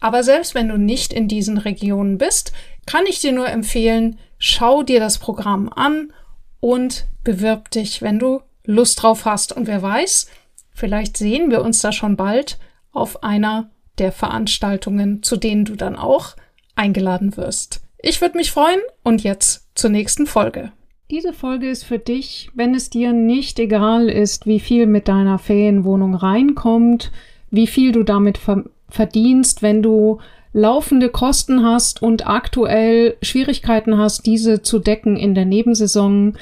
Aber 0.00 0.22
selbst 0.22 0.54
wenn 0.54 0.68
du 0.68 0.78
nicht 0.78 1.12
in 1.12 1.28
diesen 1.28 1.58
Regionen 1.58 2.18
bist, 2.18 2.52
kann 2.86 3.04
ich 3.06 3.20
dir 3.20 3.32
nur 3.32 3.48
empfehlen, 3.48 4.18
schau 4.38 4.82
dir 4.82 5.00
das 5.00 5.18
Programm 5.18 5.68
an 5.68 6.12
und 6.60 7.06
bewirb 7.24 7.70
dich, 7.70 8.02
wenn 8.02 8.18
du 8.18 8.40
Lust 8.64 9.02
drauf 9.02 9.24
hast. 9.24 9.52
Und 9.56 9.66
wer 9.66 9.82
weiß, 9.82 10.28
vielleicht 10.72 11.16
sehen 11.16 11.50
wir 11.50 11.62
uns 11.62 11.80
da 11.80 11.92
schon 11.92 12.16
bald 12.16 12.58
auf 12.92 13.22
einer 13.22 13.70
der 13.98 14.12
Veranstaltungen, 14.12 15.22
zu 15.22 15.36
denen 15.36 15.64
du 15.64 15.76
dann 15.76 15.96
auch 15.96 16.36
eingeladen 16.74 17.36
wirst. 17.36 17.80
Ich 17.98 18.20
würde 18.20 18.36
mich 18.36 18.52
freuen 18.52 18.80
und 19.02 19.22
jetzt 19.22 19.68
zur 19.74 19.90
nächsten 19.90 20.26
Folge. 20.26 20.72
Diese 21.10 21.32
Folge 21.32 21.70
ist 21.70 21.84
für 21.84 21.98
dich, 21.98 22.50
wenn 22.54 22.74
es 22.74 22.90
dir 22.90 23.12
nicht 23.12 23.58
egal 23.58 24.08
ist, 24.08 24.46
wie 24.46 24.60
viel 24.60 24.86
mit 24.86 25.08
deiner 25.08 25.38
Ferienwohnung 25.38 26.14
reinkommt, 26.14 27.12
wie 27.50 27.66
viel 27.66 27.92
du 27.92 28.02
damit 28.02 28.38
ver 28.38 28.64
verdienst, 28.88 29.62
wenn 29.62 29.82
du 29.82 30.20
laufende 30.52 31.10
Kosten 31.10 31.64
hast 31.64 32.02
und 32.02 32.26
aktuell 32.26 33.16
Schwierigkeiten 33.20 33.98
hast, 33.98 34.24
diese 34.24 34.62
zu 34.62 34.78
decken 34.78 35.16
in 35.16 35.34
der 35.34 35.44
Nebensaison. 35.44 36.38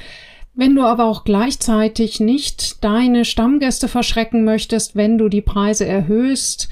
Wenn 0.54 0.76
du 0.76 0.82
aber 0.82 1.06
auch 1.06 1.24
gleichzeitig 1.24 2.20
nicht 2.20 2.84
deine 2.84 3.24
Stammgäste 3.24 3.88
verschrecken 3.88 4.44
möchtest, 4.44 4.94
wenn 4.94 5.18
du 5.18 5.28
die 5.28 5.40
Preise 5.40 5.84
erhöhst, 5.84 6.68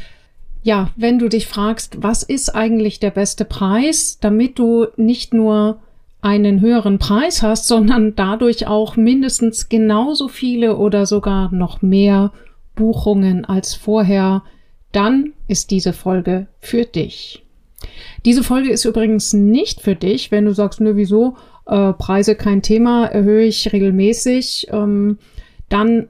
ja, 0.62 0.90
wenn 0.94 1.18
du 1.18 1.28
dich 1.28 1.48
fragst, 1.48 2.00
was 2.00 2.22
ist 2.22 2.54
eigentlich 2.54 3.00
der 3.00 3.10
beste 3.10 3.44
Preis, 3.44 4.18
damit 4.20 4.60
du 4.60 4.86
nicht 4.96 5.34
nur 5.34 5.80
einen 6.20 6.60
höheren 6.60 7.00
Preis 7.00 7.42
hast, 7.42 7.66
sondern 7.66 8.14
dadurch 8.14 8.68
auch 8.68 8.96
mindestens 8.96 9.68
genauso 9.68 10.28
viele 10.28 10.76
oder 10.76 11.04
sogar 11.04 11.52
noch 11.52 11.82
mehr 11.82 12.30
Buchungen 12.76 13.44
als 13.44 13.74
vorher 13.74 14.42
dann 14.92 15.32
ist 15.48 15.70
diese 15.70 15.92
Folge 15.92 16.46
für 16.60 16.84
dich. 16.84 17.42
Diese 18.24 18.44
Folge 18.44 18.70
ist 18.70 18.84
übrigens 18.84 19.32
nicht 19.32 19.80
für 19.80 19.96
dich, 19.96 20.30
wenn 20.30 20.44
du 20.44 20.54
sagst, 20.54 20.80
ne, 20.80 20.96
wieso, 20.96 21.36
äh, 21.66 21.92
Preise 21.92 22.34
kein 22.34 22.62
Thema, 22.62 23.06
erhöhe 23.06 23.44
ich 23.44 23.72
regelmäßig, 23.72 24.68
ähm, 24.70 25.18
dann 25.68 26.08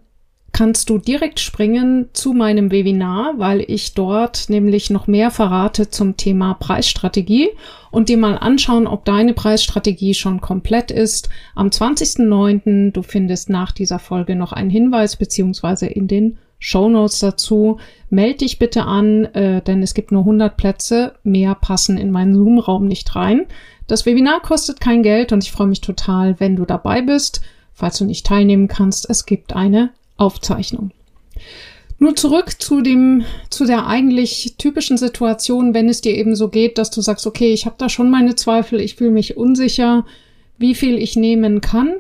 kannst 0.53 0.91
du 0.91 0.99
direkt 0.99 1.41
springen 1.41 2.11
zu 2.13 2.35
meinem 2.35 2.71
Webinar, 2.71 3.35
weil 3.39 3.65
ich 3.67 3.95
dort 3.95 4.51
nämlich 4.51 4.91
noch 4.91 5.07
mehr 5.07 5.31
verrate 5.31 5.89
zum 5.89 6.19
Thema 6.19 6.55
Preisstrategie 6.55 7.49
und 7.91 8.11
dir 8.11 8.19
mal 8.19 8.37
anschauen, 8.37 8.87
ob 8.87 9.07
deine 9.07 9.33
Preisstrategie 9.33 10.13
schon 10.13 10.43
komplett 10.43 10.91
ist. 10.91 11.31
Am 11.55 11.69
20.09. 11.69 12.93
du 12.93 13.03
findest 13.03 13.49
nach 13.49 13.73
dieser 13.73 13.99
Folge 13.99 14.37
noch 14.37 14.53
einen 14.53 14.71
Hinweis 14.71 15.17
beziehungsweise 15.17 15.87
in 15.87 16.07
den 16.07 16.39
Show 16.63 16.89
Notes 16.89 17.19
dazu. 17.19 17.79
Meld 18.09 18.41
dich 18.41 18.61
bitte 18.61 18.85
an, 18.85 19.25
äh, 19.35 19.61
denn 19.63 19.83
es 19.83 19.95
gibt 19.95 20.13
nur 20.13 20.23
100 20.23 20.57
Plätze. 20.57 21.15
Mehr 21.25 21.57
passen 21.57 21.99
in 21.99 22.13
meinen 22.13 22.37
Zoom-Raum 22.37 22.87
nicht 22.87 23.17
rein. 23.17 23.47
Das 23.89 24.07
Webinar 24.07 24.41
kostet 24.41 24.81
kein 24.81 25.03
Geld 25.03 25.33
und 25.33 25.43
ich 25.43 25.51
freue 25.51 25.67
mich 25.67 25.81
total, 25.81 26.39
wenn 26.39 26.55
du 26.55 26.65
dabei 26.65 27.03
bist. 27.03 27.41
Falls 27.75 27.99
du 27.99 28.05
nicht 28.05 28.25
teilnehmen 28.25 28.69
kannst, 28.69 29.11
es 29.11 29.27
gibt 29.27 29.57
eine 29.57 29.91
Aufzeichnung. 30.17 30.93
Nur 31.99 32.15
zurück 32.15 32.61
zu 32.63 32.81
dem, 32.81 33.25
zu 33.51 33.67
der 33.67 33.89
eigentlich 33.89 34.55
typischen 34.57 34.99
Situation, 34.99 35.75
wenn 35.75 35.89
es 35.89 36.01
dir 36.01 36.15
eben 36.15 36.37
so 36.37 36.49
geht, 36.49 36.79
dass 36.79 36.93
du 36.93 37.01
sagst, 37.01 37.27
okay, 37.27 37.53
ich 37.53 37.67
habe 37.67 37.77
da 37.77 37.89
schon 37.89 38.09
meine 38.09 38.37
Zweifel, 38.37 38.81
ich 38.81 38.95
fühle 38.95 39.11
mich 39.11 39.37
unsicher, 39.37 40.07
wie 40.59 40.77
viel 40.77 40.97
ich 40.97 41.17
nehmen 41.17 41.61
kann 41.61 41.97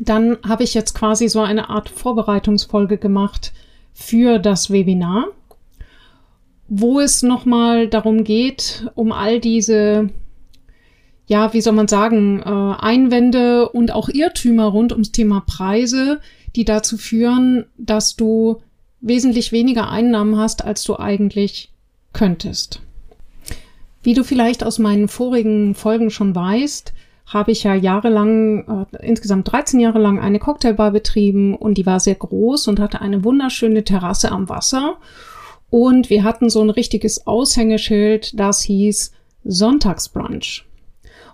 dann 0.00 0.38
habe 0.46 0.64
ich 0.64 0.74
jetzt 0.74 0.94
quasi 0.94 1.28
so 1.28 1.40
eine 1.40 1.68
Art 1.70 1.88
Vorbereitungsfolge 1.88 2.98
gemacht 2.98 3.52
für 3.92 4.38
das 4.38 4.70
Webinar. 4.70 5.26
wo 6.70 7.00
es 7.00 7.22
nochmal 7.22 7.88
darum 7.88 8.22
geht, 8.22 8.86
um 8.94 9.10
all 9.10 9.40
diese, 9.40 10.08
ja, 11.26 11.52
wie 11.52 11.60
soll 11.60 11.72
man 11.72 11.88
sagen, 11.88 12.40
äh, 12.40 12.44
Einwände 12.48 13.68
und 13.68 13.90
auch 13.90 14.08
Irrtümer 14.08 14.66
rund 14.66 14.92
ums 14.92 15.10
Thema 15.10 15.40
Preise, 15.40 16.20
die 16.54 16.64
dazu 16.64 16.96
führen, 16.96 17.66
dass 17.76 18.14
du 18.14 18.62
wesentlich 19.00 19.50
weniger 19.50 19.90
Einnahmen 19.90 20.36
hast, 20.36 20.64
als 20.64 20.84
du 20.84 20.96
eigentlich 20.96 21.72
könntest. 22.12 22.80
Wie 24.04 24.14
du 24.14 24.22
vielleicht 24.22 24.62
aus 24.62 24.78
meinen 24.78 25.08
vorigen 25.08 25.74
Folgen 25.74 26.10
schon 26.10 26.34
weißt, 26.36 26.92
habe 27.32 27.52
ich 27.52 27.62
ja 27.62 27.74
jahrelang, 27.74 28.86
äh, 28.92 29.06
insgesamt 29.06 29.50
13 29.50 29.80
Jahre 29.80 30.00
lang 30.00 30.18
eine 30.18 30.40
Cocktailbar 30.40 30.90
betrieben 30.90 31.54
und 31.54 31.78
die 31.78 31.86
war 31.86 32.00
sehr 32.00 32.16
groß 32.16 32.68
und 32.68 32.80
hatte 32.80 33.00
eine 33.00 33.24
wunderschöne 33.24 33.84
Terrasse 33.84 34.32
am 34.32 34.48
Wasser. 34.48 34.96
Und 35.70 36.10
wir 36.10 36.24
hatten 36.24 36.50
so 36.50 36.60
ein 36.60 36.70
richtiges 36.70 37.28
Aushängeschild, 37.28 38.38
das 38.38 38.62
hieß 38.62 39.12
Sonntagsbrunch. 39.44 40.66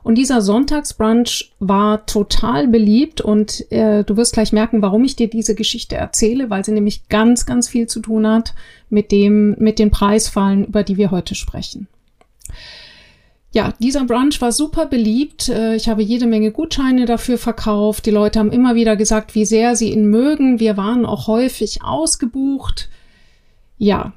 Und 0.03 0.17
dieser 0.17 0.41
Sonntagsbrunch 0.41 1.53
war 1.59 2.07
total 2.07 2.69
beliebt 2.69 3.21
und 3.23 3.73
äh, 3.73 4.05
du 4.05 4.17
wirst 4.17 4.35
gleich 4.35 4.53
merken, 4.53 4.83
warum 4.83 5.03
ich 5.03 5.17
dir 5.17 5.29
diese 5.29 5.57
Geschichte 5.57 5.97
erzähle, 5.97 6.49
weil 6.49 6.65
sie 6.65 6.71
nämlich 6.71 7.09
ganz, 7.09 7.45
ganz 7.45 7.69
viel 7.69 7.89
zu 7.89 7.99
tun 7.99 8.25
hat 8.25 8.55
mit 8.89 9.11
dem, 9.11 9.57
mit 9.59 9.81
den 9.81 9.91
Preisfallen, 9.91 10.67
über 10.67 10.85
die 10.85 10.97
wir 10.97 11.11
heute 11.11 11.35
sprechen. 11.35 11.89
Ja, 13.53 13.73
dieser 13.81 14.05
Brunch 14.05 14.41
war 14.41 14.53
super 14.53 14.87
beliebt. 14.87 15.49
Äh, 15.49 15.77
ich 15.77 15.89
habe 15.89 16.03
jede 16.03 16.27
Menge 16.27 16.53
Gutscheine 16.53 17.07
dafür 17.07 17.39
verkauft. 17.39 18.07
Die 18.07 18.11
Leute 18.11 18.39
haben 18.39 18.53
immer 18.53 18.75
wieder 18.75 18.97
gesagt, 18.97 19.35
wie 19.35 19.45
sehr 19.45 19.77
sie 19.77 19.93
ihn 19.93 20.07
mögen. 20.07 20.61
Wir 20.61 20.77
waren 20.77 21.07
auch 21.07 21.27
häufig 21.27 21.83
ausgebucht. 21.83 22.89
Ja, 23.79 24.13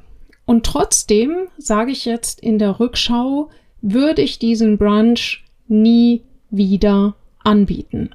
und 0.45 0.65
trotzdem 0.65 1.47
sage 1.57 1.91
ich 1.91 2.05
jetzt 2.05 2.39
in 2.39 2.59
der 2.59 2.79
Rückschau, 2.79 3.49
würde 3.81 4.21
ich 4.21 4.39
diesen 4.39 4.77
Brunch 4.77 5.43
nie 5.67 6.23
wieder 6.49 7.15
anbieten. 7.43 8.09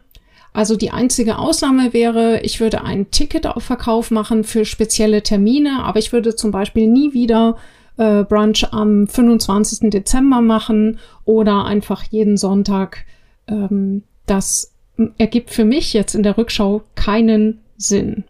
Also 0.52 0.76
die 0.76 0.90
einzige 0.90 1.38
Ausnahme 1.38 1.92
wäre, 1.92 2.40
ich 2.42 2.60
würde 2.60 2.84
einen 2.84 3.10
Ticket 3.10 3.46
auf 3.46 3.64
Verkauf 3.64 4.10
machen 4.10 4.44
für 4.44 4.64
spezielle 4.64 5.22
Termine, 5.22 5.82
aber 5.82 5.98
ich 5.98 6.12
würde 6.12 6.36
zum 6.36 6.52
Beispiel 6.52 6.86
nie 6.86 7.12
wieder 7.12 7.56
äh, 7.96 8.24
Brunch 8.24 8.66
am 8.72 9.06
25. 9.06 9.90
Dezember 9.90 10.40
machen 10.40 10.98
oder 11.24 11.64
einfach 11.64 12.02
jeden 12.04 12.36
Sonntag. 12.36 13.04
Ähm, 13.46 14.02
das 14.26 14.72
ergibt 15.18 15.50
für 15.50 15.64
mich 15.64 15.92
jetzt 15.92 16.14
in 16.14 16.22
der 16.22 16.38
Rückschau 16.38 16.82
keinen 16.94 17.60
Sinn. 17.76 18.24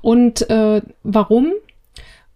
Und 0.00 0.48
äh, 0.50 0.82
warum? 1.02 1.52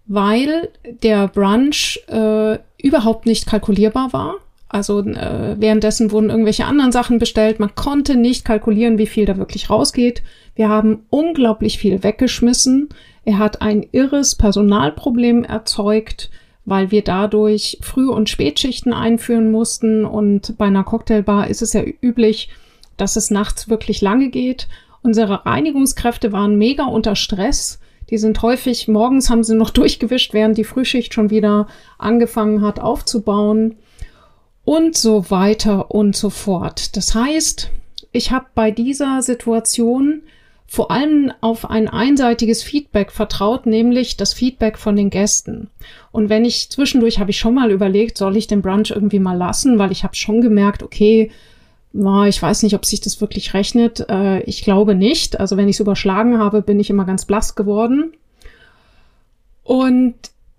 Weil 0.07 0.71
der 1.03 1.29
Brunch 1.29 2.01
äh, 2.09 2.59
überhaupt 2.83 3.27
nicht 3.27 3.47
kalkulierbar 3.47 4.13
war. 4.13 4.35
Also 4.69 5.01
äh, 5.01 5.57
währenddessen 5.59 6.13
wurden 6.13 6.31
irgendwelche 6.31 6.65
anderen 6.65 6.93
Sachen 6.93 7.19
bestellt. 7.19 7.61
Man 7.61 7.75
konnte 7.75 8.17
nicht 8.17 8.45
kalkulieren, 8.45 8.99
wie 8.99 9.07
viel 9.07 9.27
da 9.27 9.37
wirklich 9.37 9.71
rausgeht. 9.71 10.23
Wir 10.55 10.69
haben 10.69 11.05
unglaublich 11.11 11.79
viel 11.79 12.03
weggeschmissen. 12.03 12.89
Er 13.25 13.39
hat 13.39 13.63
ein 13.63 13.87
irres 13.93 14.35
Personalproblem 14.35 15.45
erzeugt 15.45 16.31
weil 16.65 16.91
wir 16.91 17.03
dadurch 17.03 17.79
Früh- 17.81 18.11
und 18.11 18.29
Spätschichten 18.29 18.93
einführen 18.93 19.51
mussten. 19.51 20.05
Und 20.05 20.57
bei 20.59 20.67
einer 20.67 20.85
Cocktailbar 20.85 21.49
ist 21.49 21.63
es 21.63 21.73
ja 21.73 21.83
üblich, 22.01 22.51
dass 22.97 23.17
es 23.17 23.31
nachts 23.31 23.69
wirklich 23.69 24.01
lange 24.01 24.29
geht. 24.29 24.69
Unsere 25.03 25.45
Reinigungskräfte 25.45 26.33
waren 26.33 26.57
mega 26.57 26.85
unter 26.85 27.17
Stress. 27.17 27.81
Die 28.11 28.19
sind 28.19 28.41
häufig, 28.43 28.89
morgens 28.89 29.31
haben 29.31 29.43
sie 29.43 29.57
noch 29.57 29.71
durchgewischt, 29.81 30.35
während 30.35 30.57
die 30.59 30.65
Frühschicht 30.65 31.15
schon 31.15 31.31
wieder 31.31 31.67
angefangen 31.99 32.63
hat 32.63 32.79
aufzubauen. 32.79 33.77
Und 34.65 34.97
so 34.97 35.29
weiter 35.31 35.91
und 35.91 36.15
so 36.15 36.31
fort. 36.31 36.97
Das 36.97 37.17
heißt, 37.17 37.71
ich 38.13 38.31
habe 38.31 38.47
bei 38.55 38.71
dieser 38.71 39.21
Situation 39.23 40.23
vor 40.73 40.91
allem 40.91 41.31
auf 41.43 41.69
ein 41.69 41.87
einseitiges 41.87 42.63
Feedback 42.63 43.13
vertraut, 43.13 43.67
nämlich 43.67 44.17
das 44.17 44.33
Feedback 44.33 44.79
von 44.79 44.97
den 44.97 45.11
Gästen. 45.11 45.69
Und 46.13 46.31
wenn 46.31 46.47
ich 46.47 46.71
zwischendurch 46.71 47.19
habe 47.19 47.31
ich 47.31 47.39
schon 47.39 47.53
mal 47.53 47.71
überlegt, 47.71 48.17
soll 48.17 48.39
ich 48.39 48.47
den 48.47 48.63
Brunch 48.63 48.91
irgendwie 48.91 49.19
mal 49.19 49.37
lassen, 49.37 49.79
weil 49.79 49.93
ich 49.93 50.03
habe 50.03 50.17
schon 50.17 50.41
gemerkt, 50.41 50.83
okay, 50.83 51.31
ich 51.93 52.43
weiß 52.43 52.63
nicht, 52.63 52.75
ob 52.75 52.87
sich 52.87 53.03
das 53.03 53.21
wirklich 53.21 53.53
rechnet. 53.53 54.09
Äh, 54.09 54.45
ich 54.45 54.65
glaube 54.65 54.95
nicht. 54.95 55.39
Also 55.39 55.59
wenn 55.59 55.69
ich 55.69 55.77
es 55.77 55.81
überschlagen 55.81 56.39
habe, 56.39 56.63
bin 56.63 56.81
ich 56.81 56.89
immer 56.89 57.05
ganz 57.05 57.27
blass 57.27 57.55
geworden. 57.55 58.15
Und 59.65 60.15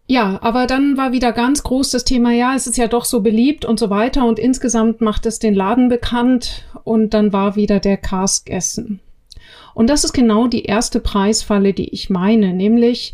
ja, 0.06 0.38
aber 0.44 0.68
dann 0.68 0.96
war 0.96 1.12
wieder 1.12 1.32
ganz 1.32 1.64
groß 1.64 1.90
das 1.90 2.04
Thema, 2.04 2.32
ja, 2.32 2.54
es 2.56 2.68
ist 2.68 2.78
ja 2.78 2.88
doch 2.88 3.06
so 3.06 3.22
beliebt 3.22 3.66
und 3.66 3.80
so 3.80 3.90
weiter 3.90 4.28
und 4.28 4.38
insgesamt 4.38 5.02
macht 5.02 5.26
es 5.26 5.40
den 5.40 5.56
Laden 5.56 5.90
bekannt 5.90 6.66
und 6.84 7.16
dann 7.16 7.34
war 7.34 7.56
wieder 7.56 7.80
der 7.80 7.98
Cask 7.98 8.48
Essen. 8.52 9.00
Und 9.74 9.90
das 9.90 10.04
ist 10.04 10.14
genau 10.14 10.48
die 10.48 10.64
erste 10.64 11.00
Preisfalle, 11.00 11.74
die 11.74 11.90
ich 11.90 12.10
meine, 12.10 12.54
nämlich 12.54 13.14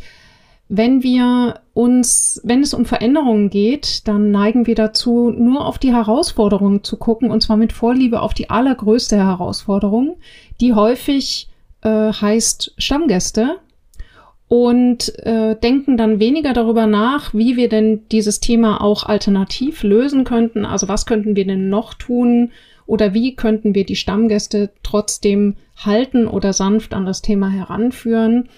wenn 0.72 1.02
wir 1.02 1.62
uns, 1.74 2.40
wenn 2.44 2.62
es 2.62 2.76
um 2.76 2.86
Veränderungen 2.86 3.50
geht, 3.50 4.08
dann 4.08 4.30
neigen 4.30 4.68
wir 4.68 4.76
dazu, 4.76 5.32
nur 5.32 5.66
auf 5.66 5.80
die 5.80 5.92
Herausforderungen 5.92 6.84
zu 6.84 6.98
gucken, 6.98 7.32
und 7.32 7.42
zwar 7.42 7.58
mit 7.58 7.74
Vorliebe 7.74 8.22
auf 8.22 8.36
die 8.36 8.52
allergrößte 8.52 9.18
Herausforderung, 9.18 10.18
die 10.62 10.76
häufig 10.76 11.50
äh, 11.82 12.14
heißt 12.14 12.76
Stammgäste 12.78 13.58
und 14.48 15.18
äh, 15.26 15.56
denken 15.56 15.98
dann 15.98 16.20
weniger 16.20 16.54
darüber 16.54 16.86
nach, 16.86 17.34
wie 17.34 17.58
wir 17.58 17.68
denn 17.68 18.08
dieses 18.12 18.40
Thema 18.40 18.82
auch 18.82 19.04
alternativ 19.04 19.82
lösen 19.82 20.24
könnten. 20.24 20.66
Also 20.66 20.88
was 20.88 21.08
könnten 21.08 21.36
wir 21.36 21.48
denn 21.48 21.70
noch 21.70 21.96
tun, 21.96 22.52
oder 22.90 23.14
wie 23.14 23.36
könnten 23.36 23.76
wir 23.76 23.86
die 23.86 23.96
Stammgäste 23.96 24.72
trotzdem 24.84 25.56
halten 25.78 26.28
oder 26.28 26.54
sanft 26.54 26.94
an 26.94 27.06
das 27.06 27.22
Thema 27.22 27.50
heranführen? 27.50 28.50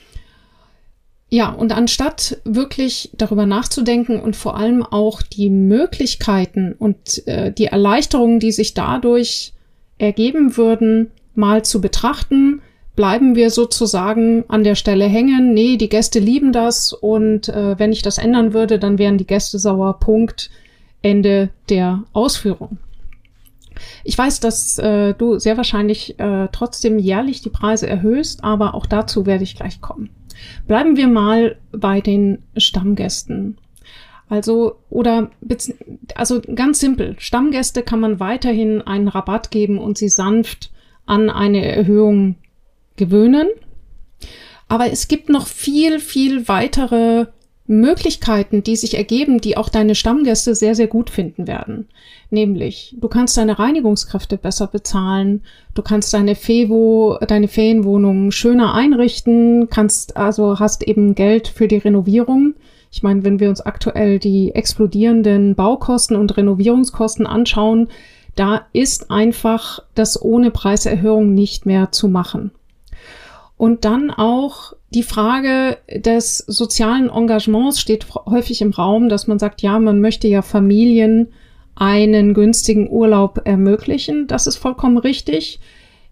Ja, 1.29 1.49
und 1.49 1.71
anstatt 1.71 2.41
wirklich 2.43 3.09
darüber 3.13 3.45
nachzudenken 3.45 4.19
und 4.19 4.35
vor 4.35 4.57
allem 4.57 4.83
auch 4.83 5.21
die 5.21 5.49
Möglichkeiten 5.49 6.73
und 6.77 7.25
äh, 7.27 7.51
die 7.51 7.65
Erleichterungen, 7.65 8.39
die 8.39 8.51
sich 8.51 8.73
dadurch 8.73 9.53
ergeben 9.97 10.57
würden, 10.57 11.11
mal 11.35 11.63
zu 11.63 11.79
betrachten, 11.79 12.61
bleiben 12.95 13.35
wir 13.35 13.49
sozusagen 13.49 14.45
an 14.47 14.63
der 14.63 14.75
Stelle 14.75 15.05
hängen. 15.05 15.53
Nee, 15.53 15.77
die 15.77 15.89
Gäste 15.89 16.19
lieben 16.19 16.51
das 16.51 16.91
und 16.93 17.49
äh, 17.49 17.77
wenn 17.79 17.91
ich 17.91 18.01
das 18.01 18.17
ändern 18.17 18.53
würde, 18.53 18.79
dann 18.79 18.97
wären 18.97 19.17
die 19.17 19.27
Gäste 19.27 19.59
sauer. 19.59 19.99
Punkt. 19.99 20.49
Ende 21.01 21.49
der 21.69 22.03
Ausführung. 22.13 22.77
Ich 24.03 24.17
weiß, 24.17 24.39
dass 24.39 24.77
äh, 24.79 25.13
du 25.13 25.39
sehr 25.39 25.57
wahrscheinlich 25.57 26.19
äh, 26.19 26.47
trotzdem 26.51 26.99
jährlich 26.99 27.41
die 27.41 27.49
Preise 27.49 27.87
erhöhst, 27.87 28.43
aber 28.43 28.75
auch 28.75 28.85
dazu 28.85 29.25
werde 29.25 29.43
ich 29.43 29.55
gleich 29.55 29.81
kommen. 29.81 30.09
Bleiben 30.67 30.97
wir 30.97 31.07
mal 31.07 31.57
bei 31.71 32.01
den 32.01 32.43
Stammgästen. 32.57 33.57
Also, 34.29 34.77
oder, 34.89 35.29
also 36.15 36.41
ganz 36.55 36.79
simpel. 36.79 37.15
Stammgäste 37.19 37.83
kann 37.83 37.99
man 37.99 38.19
weiterhin 38.19 38.81
einen 38.81 39.09
Rabatt 39.09 39.51
geben 39.51 39.77
und 39.77 39.97
sie 39.97 40.09
sanft 40.09 40.71
an 41.05 41.29
eine 41.29 41.65
Erhöhung 41.65 42.35
gewöhnen. 42.95 43.49
Aber 44.69 44.89
es 44.89 45.09
gibt 45.09 45.27
noch 45.27 45.47
viel, 45.47 45.99
viel 45.99 46.47
weitere 46.47 47.25
Möglichkeiten, 47.67 48.63
die 48.63 48.75
sich 48.75 48.97
ergeben, 48.97 49.39
die 49.39 49.55
auch 49.55 49.69
deine 49.69 49.95
Stammgäste 49.95 50.55
sehr, 50.55 50.75
sehr 50.75 50.87
gut 50.87 51.09
finden 51.09 51.47
werden. 51.47 51.87
Nämlich, 52.29 52.95
du 52.99 53.07
kannst 53.07 53.37
deine 53.37 53.59
Reinigungskräfte 53.59 54.37
besser 54.37 54.67
bezahlen, 54.67 55.43
du 55.73 55.81
kannst 55.81 56.13
deine 56.13 56.35
Fevo, 56.35 57.17
deine 57.27 57.47
Ferienwohnungen 57.47 58.31
schöner 58.31 58.73
einrichten, 58.73 59.69
kannst, 59.69 60.17
also 60.17 60.59
hast 60.59 60.83
eben 60.83 61.15
Geld 61.15 61.47
für 61.47 61.67
die 61.67 61.77
Renovierung. 61.77 62.55
Ich 62.91 63.03
meine, 63.03 63.23
wenn 63.23 63.39
wir 63.39 63.49
uns 63.49 63.61
aktuell 63.61 64.19
die 64.19 64.53
explodierenden 64.53 65.55
Baukosten 65.55 66.17
und 66.17 66.35
Renovierungskosten 66.35 67.25
anschauen, 67.25 67.87
da 68.35 68.65
ist 68.73 69.11
einfach 69.11 69.79
das 69.95 70.21
ohne 70.21 70.51
Preiserhöhung 70.51 71.33
nicht 71.33 71.65
mehr 71.65 71.91
zu 71.91 72.07
machen. 72.07 72.51
Und 73.61 73.85
dann 73.85 74.09
auch 74.09 74.73
die 74.89 75.03
Frage 75.03 75.77
des 75.87 76.39
sozialen 76.39 77.11
Engagements 77.11 77.79
steht 77.79 78.07
häufig 78.25 78.59
im 78.63 78.71
Raum, 78.71 79.07
dass 79.07 79.27
man 79.27 79.37
sagt, 79.37 79.61
ja, 79.61 79.77
man 79.77 80.01
möchte 80.01 80.27
ja 80.27 80.41
Familien 80.41 81.27
einen 81.75 82.33
günstigen 82.33 82.89
Urlaub 82.89 83.41
ermöglichen. 83.45 84.25
Das 84.25 84.47
ist 84.47 84.57
vollkommen 84.57 84.97
richtig. 84.97 85.59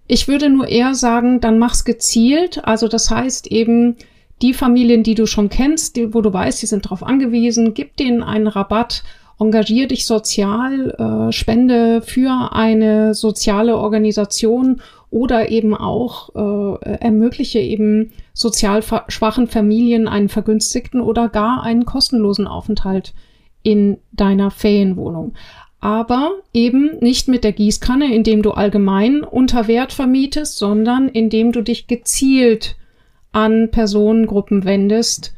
Ich 0.05 0.27
würde 0.27 0.51
nur 0.51 0.67
eher 0.67 0.93
sagen, 0.93 1.41
dann 1.41 1.57
mach's 1.57 1.85
gezielt. 1.85 2.63
Also 2.65 2.87
das 2.87 3.09
heißt 3.09 3.47
eben, 3.47 3.95
die 4.43 4.53
Familien, 4.53 5.01
die 5.01 5.15
du 5.15 5.25
schon 5.25 5.49
kennst, 5.49 5.95
die, 5.95 6.13
wo 6.13 6.21
du 6.21 6.31
weißt, 6.31 6.61
die 6.61 6.67
sind 6.67 6.85
darauf 6.85 7.01
angewiesen, 7.01 7.73
gib 7.73 7.97
denen 7.97 8.21
einen 8.21 8.45
Rabatt, 8.45 9.01
engagier 9.39 9.87
dich 9.87 10.05
sozial, 10.05 10.91
äh, 10.91 11.31
spende 11.31 12.03
für 12.03 12.53
eine 12.53 13.15
soziale 13.15 13.75
Organisation 13.75 14.81
oder 15.11 15.49
eben 15.49 15.75
auch 15.75 16.29
äh, 16.35 16.95
ermögliche 16.99 17.59
eben 17.59 18.11
sozial 18.33 18.83
schwachen 19.07 19.47
Familien 19.47 20.07
einen 20.07 20.29
vergünstigten 20.29 21.01
oder 21.01 21.29
gar 21.29 21.63
einen 21.63 21.85
kostenlosen 21.85 22.47
Aufenthalt 22.47 23.13
in 23.63 23.97
deiner 24.11 24.51
Ferienwohnung. 24.51 25.33
Aber 25.81 26.31
eben 26.53 26.97
nicht 26.99 27.27
mit 27.27 27.43
der 27.43 27.53
Gießkanne, 27.53 28.13
indem 28.13 28.41
du 28.41 28.51
allgemein 28.51 29.23
unter 29.23 29.67
Wert 29.67 29.93
vermietest, 29.93 30.57
sondern 30.57 31.07
indem 31.07 31.51
du 31.51 31.61
dich 31.61 31.87
gezielt 31.87 32.75
an 33.31 33.69
Personengruppen 33.71 34.65
wendest, 34.65 35.33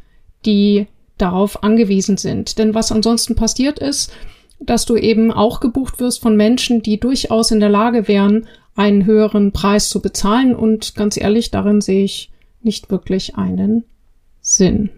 die 0.46 0.88
darauf 1.18 1.64
angewiesen 1.64 2.18
sind. 2.18 2.58
Denn 2.58 2.74
was 2.74 2.92
ansonsten 2.92 3.36
passiert 3.36 3.80
ist, 3.80 4.12
dass 4.60 4.86
du 4.86 4.96
eben 4.96 5.32
auch 5.32 5.60
gebucht 5.60 6.00
wirst 6.00 6.22
von 6.22 6.36
Menschen, 6.36 6.82
die 6.82 7.00
durchaus 7.00 7.52
in 7.52 7.60
der 7.60 7.70
Lage 7.70 8.08
wären, 8.08 8.48
einen 8.76 9.06
höheren 9.06 9.52
Preis 9.52 9.90
zu 9.90 10.02
bezahlen. 10.02 10.56
Und 10.56 10.96
ganz 10.96 11.18
ehrlich, 11.18 11.52
darin 11.52 11.82
sehe 11.82 12.04
ich 12.04 12.32
nicht 12.62 12.90
wirklich 12.92 13.36
einen 13.36 13.84
Sinn. 14.42 14.90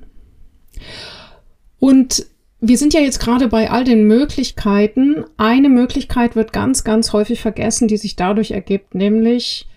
Und 1.79 2.25
wir 2.59 2.77
sind 2.77 2.93
ja 2.93 3.01
jetzt 3.01 3.19
gerade 3.19 3.49
bei 3.49 3.69
all 3.69 3.83
den 3.83 4.07
Möglichkeiten. 4.07 5.25
Eine 5.37 5.69
Möglichkeit 5.69 6.35
wird 6.35 6.53
ganz, 6.53 6.83
ganz 6.83 7.11
häufig 7.11 7.41
vergessen, 7.41 7.87
die 7.87 7.97
sich 7.97 8.15
dadurch 8.15 8.51
ergibt, 8.51 8.95
nämlich 8.95 9.67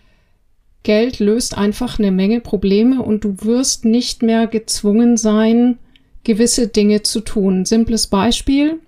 Geld 0.85 1.19
löst 1.19 1.59
einfach 1.59 1.99
eine 1.99 2.13
Menge 2.13 2.41
Probleme 2.41 3.03
und 3.03 3.25
du 3.25 3.35
wirst 3.41 3.85
nicht 3.85 4.23
mehr 4.23 4.47
gezwungen 4.47 5.17
sein, 5.17 5.79
gewisse 6.23 6.69
Dinge 6.69 7.03
zu 7.03 7.23
tun. 7.23 7.65
Simples 7.65 8.07
Beispiel. 8.07 8.79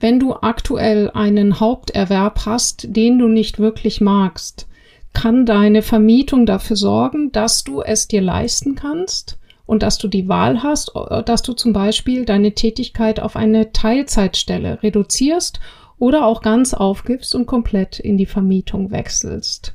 Wenn 0.00 0.20
du 0.20 0.34
aktuell 0.34 1.10
einen 1.10 1.60
Haupterwerb 1.60 2.46
hast, 2.46 2.94
den 2.96 3.18
du 3.18 3.28
nicht 3.28 3.58
wirklich 3.58 4.00
magst, 4.00 4.66
kann 5.12 5.46
deine 5.46 5.82
Vermietung 5.82 6.44
dafür 6.44 6.76
sorgen, 6.76 7.32
dass 7.32 7.64
du 7.64 7.80
es 7.80 8.08
dir 8.08 8.20
leisten 8.20 8.74
kannst 8.74 9.38
und 9.66 9.82
dass 9.82 9.96
du 9.96 10.08
die 10.08 10.28
Wahl 10.28 10.62
hast, 10.62 10.92
dass 11.24 11.42
du 11.42 11.52
zum 11.54 11.72
Beispiel 11.72 12.24
deine 12.24 12.52
Tätigkeit 12.52 13.20
auf 13.20 13.36
eine 13.36 13.72
Teilzeitstelle 13.72 14.82
reduzierst 14.82 15.60
oder 15.98 16.26
auch 16.26 16.42
ganz 16.42 16.74
aufgibst 16.74 17.34
und 17.34 17.46
komplett 17.46 17.98
in 17.98 18.18
die 18.18 18.26
Vermietung 18.26 18.90
wechselst. 18.90 19.74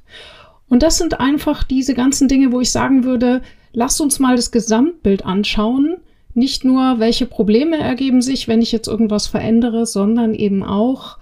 Und 0.67 0.83
das 0.83 0.97
sind 0.97 1.19
einfach 1.19 1.63
diese 1.63 1.95
ganzen 1.95 2.27
Dinge, 2.27 2.51
wo 2.51 2.59
ich 2.59 2.71
sagen 2.71 3.03
würde, 3.03 3.41
lass 3.73 3.99
uns 3.99 4.19
mal 4.19 4.35
das 4.35 4.51
Gesamtbild 4.51 5.25
anschauen. 5.25 5.97
Nicht 6.39 6.63
nur, 6.63 6.99
welche 6.99 7.25
Probleme 7.25 7.77
ergeben 7.77 8.21
sich, 8.21 8.47
wenn 8.47 8.61
ich 8.61 8.71
jetzt 8.71 8.87
irgendwas 8.87 9.27
verändere, 9.27 9.85
sondern 9.85 10.33
eben 10.33 10.63
auch, 10.63 11.17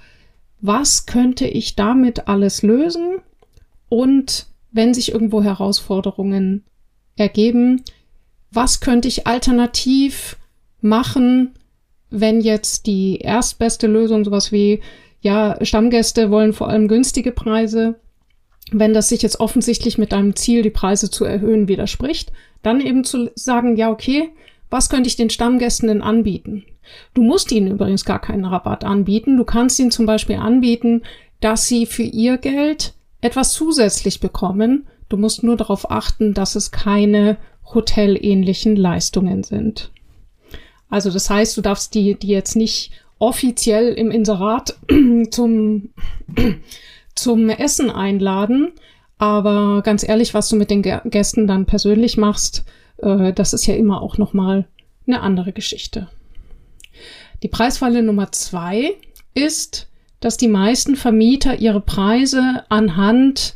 was 0.61 1.07
könnte 1.07 1.47
ich 1.47 1.75
damit 1.75 2.27
alles 2.27 2.61
lösen? 2.61 3.15
Und 3.89 4.45
wenn 4.71 4.93
sich 4.93 5.11
irgendwo 5.11 5.41
Herausforderungen 5.41 6.65
ergeben, 7.15 7.81
was 8.51 8.79
könnte 8.79 9.07
ich 9.07 9.25
alternativ 9.25 10.37
machen, 10.81 11.55
wenn 12.11 12.39
jetzt 12.39 12.85
die 12.85 13.17
erstbeste 13.17 13.87
Lösung 13.87 14.23
sowas 14.23 14.51
wie, 14.51 14.81
ja, 15.21 15.57
Stammgäste 15.65 16.29
wollen 16.29 16.53
vor 16.53 16.69
allem 16.69 16.87
günstige 16.87 17.31
Preise, 17.31 17.95
wenn 18.71 18.93
das 18.93 19.09
sich 19.09 19.23
jetzt 19.23 19.39
offensichtlich 19.39 19.97
mit 19.97 20.11
deinem 20.11 20.35
Ziel, 20.35 20.61
die 20.61 20.69
Preise 20.69 21.09
zu 21.09 21.25
erhöhen, 21.25 21.67
widerspricht, 21.67 22.31
dann 22.61 22.81
eben 22.81 23.03
zu 23.03 23.31
sagen, 23.33 23.77
ja, 23.77 23.89
okay, 23.89 24.29
was 24.69 24.89
könnte 24.89 25.07
ich 25.07 25.15
den 25.15 25.29
Stammgästen 25.29 25.87
denn 25.87 26.01
anbieten? 26.01 26.65
Du 27.13 27.21
musst 27.21 27.51
ihnen 27.51 27.71
übrigens 27.71 28.05
gar 28.05 28.19
keinen 28.19 28.45
Rabatt 28.45 28.83
anbieten. 28.83 29.37
Du 29.37 29.43
kannst 29.43 29.79
ihnen 29.79 29.91
zum 29.91 30.05
Beispiel 30.05 30.37
anbieten, 30.37 31.03
dass 31.39 31.67
sie 31.67 31.85
für 31.85 32.03
ihr 32.03 32.37
Geld 32.37 32.93
etwas 33.21 33.53
zusätzlich 33.53 34.19
bekommen. 34.19 34.87
Du 35.09 35.17
musst 35.17 35.43
nur 35.43 35.57
darauf 35.57 35.91
achten, 35.91 36.33
dass 36.33 36.55
es 36.55 36.71
keine 36.71 37.37
hotelähnlichen 37.73 38.75
Leistungen 38.75 39.43
sind. 39.43 39.91
Also 40.89 41.11
das 41.11 41.29
heißt, 41.29 41.57
du 41.57 41.61
darfst 41.61 41.93
die, 41.95 42.15
die 42.15 42.27
jetzt 42.27 42.55
nicht 42.55 42.91
offiziell 43.19 43.93
im 43.93 44.11
Inserat 44.11 44.77
zum 45.31 45.89
zum 47.15 47.49
Essen 47.49 47.89
einladen. 47.89 48.71
Aber 49.17 49.81
ganz 49.83 50.07
ehrlich, 50.07 50.33
was 50.33 50.47
du 50.49 50.55
mit 50.55 50.69
den 50.69 50.83
Gästen 50.83 51.47
dann 51.47 51.65
persönlich 51.65 52.17
machst, 52.17 52.63
äh, 52.97 53.33
das 53.33 53.53
ist 53.53 53.65
ja 53.65 53.75
immer 53.75 54.01
auch 54.01 54.17
noch 54.17 54.33
mal 54.33 54.65
eine 55.05 55.21
andere 55.21 55.53
Geschichte. 55.53 56.07
Die 57.43 57.47
Preisfalle 57.47 58.03
Nummer 58.03 58.31
zwei 58.31 58.95
ist, 59.33 59.87
dass 60.19 60.37
die 60.37 60.47
meisten 60.47 60.95
Vermieter 60.95 61.59
ihre 61.59 61.81
Preise 61.81 62.63
anhand 62.69 63.53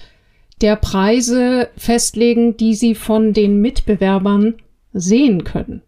der 0.62 0.76
Preise 0.76 1.70
festlegen, 1.76 2.56
die 2.56 2.76
sie 2.76 2.94
von 2.94 3.34
den 3.34 3.60
Mitbewerbern 3.62 4.56
sehen 4.94 5.44
können. 5.44 5.82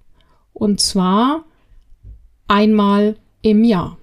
Und 0.53 0.81
zwar 0.81 1.45
einmal 2.47 3.15
im 3.43 3.63
Jahr. 3.63 3.97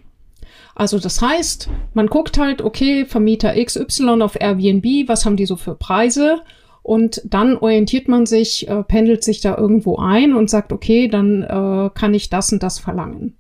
Also 0.74 0.98
das 0.98 1.20
heißt, 1.20 1.68
man 1.92 2.06
guckt 2.06 2.38
halt, 2.38 2.62
okay, 2.62 3.04
Vermieter 3.04 3.54
XY 3.62 4.22
auf 4.22 4.40
Airbnb, 4.40 5.08
was 5.08 5.24
haben 5.24 5.36
die 5.36 5.46
so 5.46 5.56
für 5.56 5.74
Preise? 5.74 6.42
Und 6.82 7.22
dann 7.24 7.56
orientiert 7.56 8.08
man 8.08 8.26
sich, 8.26 8.68
äh, 8.68 8.82
pendelt 8.82 9.22
sich 9.22 9.40
da 9.40 9.56
irgendwo 9.56 9.96
ein 9.96 10.34
und 10.34 10.50
sagt, 10.50 10.72
okay, 10.72 11.08
dann 11.08 11.42
äh, 11.42 11.90
kann 11.94 12.14
ich 12.14 12.30
das 12.30 12.52
und 12.52 12.62
das 12.62 12.78
verlangen. 12.78 13.36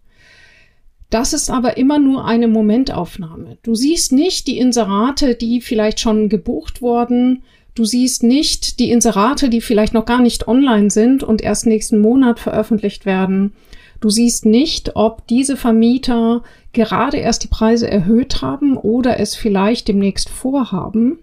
Das 1.10 1.32
ist 1.32 1.50
aber 1.50 1.76
immer 1.76 1.98
nur 1.98 2.24
eine 2.24 2.46
Momentaufnahme. 2.46 3.58
Du 3.62 3.74
siehst 3.74 4.12
nicht 4.12 4.46
die 4.46 4.58
Inserate, 4.58 5.34
die 5.34 5.60
vielleicht 5.60 5.98
schon 5.98 6.28
gebucht 6.28 6.82
wurden. 6.82 7.42
Du 7.74 7.84
siehst 7.84 8.22
nicht 8.22 8.78
die 8.78 8.90
Inserate, 8.90 9.48
die 9.48 9.60
vielleicht 9.60 9.92
noch 9.92 10.04
gar 10.04 10.20
nicht 10.20 10.46
online 10.46 10.90
sind 10.90 11.24
und 11.24 11.42
erst 11.42 11.66
nächsten 11.66 12.00
Monat 12.00 12.38
veröffentlicht 12.38 13.06
werden. 13.06 13.52
Du 14.00 14.08
siehst 14.08 14.46
nicht, 14.46 14.96
ob 14.96 15.26
diese 15.26 15.56
Vermieter 15.56 16.42
gerade 16.72 17.18
erst 17.18 17.42
die 17.42 17.48
Preise 17.48 17.90
erhöht 17.90 18.40
haben 18.40 18.76
oder 18.76 19.18
es 19.18 19.34
vielleicht 19.34 19.88
demnächst 19.88 20.30
vorhaben. 20.30 21.18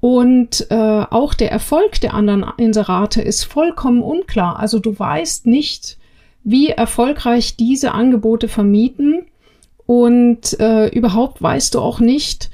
Und 0.00 0.70
äh, 0.70 0.74
auch 1.10 1.34
der 1.34 1.50
Erfolg 1.50 2.00
der 2.00 2.14
anderen 2.14 2.44
Inserate 2.56 3.20
ist 3.20 3.44
vollkommen 3.44 4.02
unklar. 4.02 4.58
Also 4.58 4.78
du 4.78 4.96
weißt 4.96 5.46
nicht, 5.46 5.98
wie 6.44 6.68
erfolgreich 6.68 7.56
diese 7.56 7.92
Angebote 7.92 8.48
vermieten 8.48 9.26
und 9.86 10.58
äh, 10.60 10.88
überhaupt 10.88 11.42
weißt 11.42 11.74
du 11.74 11.80
auch 11.80 11.98
nicht, 11.98 12.50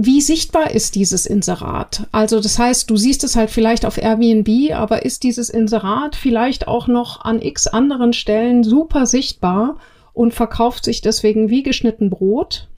wie 0.00 0.20
sichtbar 0.20 0.70
ist 0.70 0.94
dieses 0.94 1.26
Inserat? 1.26 2.06
Also 2.12 2.40
das 2.40 2.58
heißt, 2.58 2.88
du 2.88 2.96
siehst 2.96 3.24
es 3.24 3.34
halt 3.34 3.50
vielleicht 3.50 3.84
auf 3.84 3.98
Airbnb, 3.98 4.72
aber 4.72 5.04
ist 5.04 5.24
dieses 5.24 5.50
Inserat 5.50 6.14
vielleicht 6.14 6.68
auch 6.68 6.86
noch 6.86 7.24
an 7.24 7.42
x 7.42 7.66
anderen 7.66 8.12
Stellen 8.12 8.62
super 8.62 9.06
sichtbar 9.06 9.76
und 10.12 10.34
verkauft 10.34 10.84
sich 10.84 11.00
deswegen 11.00 11.50
wie 11.50 11.62
geschnitten 11.62 12.10
Brot? 12.10 12.68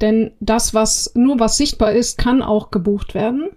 Denn 0.00 0.32
das, 0.40 0.74
was 0.74 1.12
nur 1.14 1.40
was 1.40 1.56
sichtbar 1.56 1.92
ist, 1.92 2.18
kann 2.18 2.42
auch 2.42 2.70
gebucht 2.70 3.14
werden. 3.14 3.50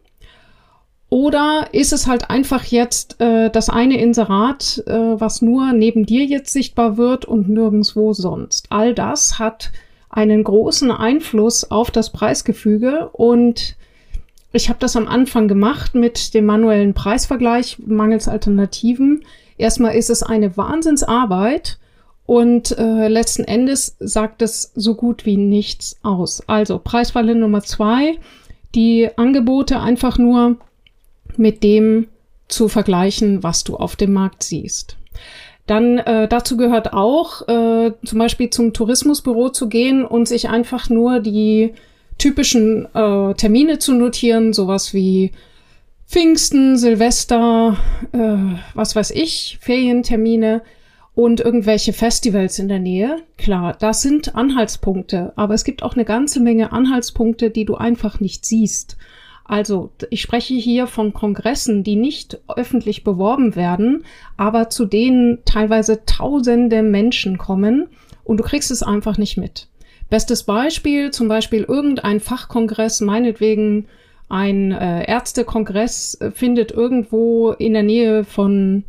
Oder 1.10 1.70
ist 1.72 1.92
es 1.92 2.06
halt 2.06 2.30
einfach 2.30 2.66
jetzt 2.66 3.20
äh, 3.20 3.50
das 3.50 3.70
eine 3.70 4.00
Inserat, 4.00 4.84
äh, 4.86 5.20
was 5.20 5.42
nur 5.42 5.74
neben 5.74 6.06
dir 6.06 6.24
jetzt 6.24 6.54
sichtbar 6.54 6.98
wird 6.98 7.26
und 7.26 7.50
nirgendwo 7.50 8.14
sonst? 8.14 8.68
All 8.70 8.94
das 8.94 9.40
hat 9.40 9.72
einen 10.10 10.44
großen 10.44 10.92
Einfluss 10.92 11.70
auf 11.70 11.90
das 11.90 12.12
Preisgefüge 12.12 13.10
und 13.10 13.76
ich 14.52 14.70
habe 14.70 14.80
das 14.80 14.96
am 14.96 15.08
Anfang 15.08 15.48
gemacht 15.48 15.96
mit 15.96 16.34
dem 16.34 16.46
manuellen 16.46 16.94
Preisvergleich 16.94 17.78
mangels 17.80 18.28
Alternativen. 18.28 19.24
Erstmal 19.58 19.96
ist 19.96 20.10
es 20.10 20.24
eine 20.24 20.58
Wahnsinnsarbeit 20.58 21.80
und 22.30 22.78
äh, 22.78 23.08
letzten 23.08 23.44
Endes 23.44 23.96
sagt 24.00 24.44
es 24.44 24.72
so 24.76 24.94
gut 24.94 25.26
wie 25.26 25.36
nichts 25.36 25.98
aus. 26.04 26.44
Also 26.46 26.78
Preisfalle 26.78 27.34
Nummer 27.34 27.64
zwei, 27.64 28.20
die 28.76 29.10
Angebote 29.18 29.80
einfach 29.80 30.20
nur 30.20 30.58
mit 31.38 31.64
dem 31.64 32.06
zu 32.48 32.68
vergleichen, 32.68 33.42
was 33.42 33.64
du 33.64 33.78
auf 33.78 33.96
dem 33.96 34.14
Markt 34.14 34.44
siehst. 34.44 34.96
Dann 35.66 35.98
äh, 35.98 36.28
dazu 36.28 36.56
gehört 36.56 36.94
auch, 36.94 37.48
äh, 37.48 37.94
zum 38.06 38.20
Beispiel 38.20 38.52
zum 38.52 38.74
Tourismusbüro 38.74 39.50
zu 39.50 39.68
gehen 39.68 40.06
und 40.06 40.28
sich 40.28 40.50
einfach 40.50 40.88
nur 40.88 41.22
die 41.22 41.74
typischen 42.20 42.86
äh, 42.94 43.34
Termine 43.34 43.80
zu 43.80 43.96
notieren, 43.96 44.54
sowas 44.54 44.94
wie 44.94 45.32
Pfingsten, 46.08 46.78
Silvester, 46.78 47.76
äh, 48.12 48.38
was 48.76 48.96
weiß 48.96 49.10
ich, 49.10 49.58
Ferientermine 49.62 50.62
und 51.20 51.42
irgendwelche 51.42 51.92
Festivals 51.92 52.60
in 52.60 52.70
der 52.70 52.80
Nähe. 52.80 53.18
Klar, 53.38 53.76
das 53.78 54.02
sind 54.02 54.36
Anhaltspunkte, 54.36 55.34
aber 55.36 55.54
es 55.54 55.66
gibt 55.66 55.84
auch 55.84 55.94
eine 55.94 56.06
ganze 56.06 56.40
Menge 56.40 56.72
Anhaltspunkte, 56.72 57.50
die 57.50 57.66
du 57.66 57.76
einfach 57.76 58.22
nicht 58.22 58.46
siehst. 58.46 58.96
Also 59.44 59.92
ich 60.12 60.22
spreche 60.22 60.54
hier 60.54 60.88
von 60.88 61.12
Kongressen, 61.12 61.84
die 61.84 61.98
nicht 61.98 62.40
öffentlich 62.48 63.04
beworben 63.04 63.58
werden, 63.58 64.06
aber 64.38 64.70
zu 64.70 64.86
denen 64.86 65.40
teilweise 65.44 66.06
tausende 66.06 66.84
Menschen 66.84 67.38
kommen 67.38 67.88
und 68.24 68.38
du 68.38 68.44
kriegst 68.46 68.72
es 68.72 68.82
einfach 68.82 69.18
nicht 69.18 69.36
mit. 69.36 69.68
Bestes 70.10 70.44
Beispiel, 70.44 71.12
zum 71.12 71.28
Beispiel 71.28 71.64
irgendein 71.64 72.22
Fachkongress, 72.22 73.02
meinetwegen 73.02 73.88
ein 74.30 74.72
äh, 74.72 75.04
Ärztekongress 75.04 76.16
äh, 76.22 76.32
findet 76.32 76.72
irgendwo 76.72 77.52
in 77.52 77.74
der 77.74 77.84
Nähe 77.84 78.24
von 78.24 78.86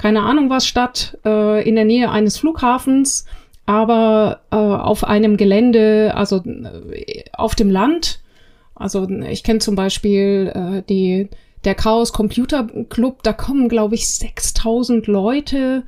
keine 0.00 0.22
Ahnung 0.22 0.48
was 0.48 0.66
statt, 0.66 1.18
äh, 1.26 1.68
in 1.68 1.74
der 1.74 1.84
Nähe 1.84 2.10
eines 2.10 2.38
Flughafens, 2.38 3.26
aber 3.66 4.40
äh, 4.50 4.56
auf 4.56 5.04
einem 5.04 5.36
Gelände, 5.36 6.12
also 6.14 6.42
äh, 6.42 7.24
auf 7.34 7.54
dem 7.54 7.70
Land. 7.70 8.20
Also 8.74 9.06
ich 9.08 9.44
kenne 9.44 9.58
zum 9.58 9.74
Beispiel 9.74 10.52
äh, 10.54 10.82
die 10.88 11.28
der 11.66 11.74
Chaos 11.74 12.14
Computer 12.14 12.66
Club, 12.88 13.22
da 13.22 13.34
kommen 13.34 13.68
glaube 13.68 13.94
ich 13.94 14.08
6000 14.08 15.06
Leute 15.06 15.82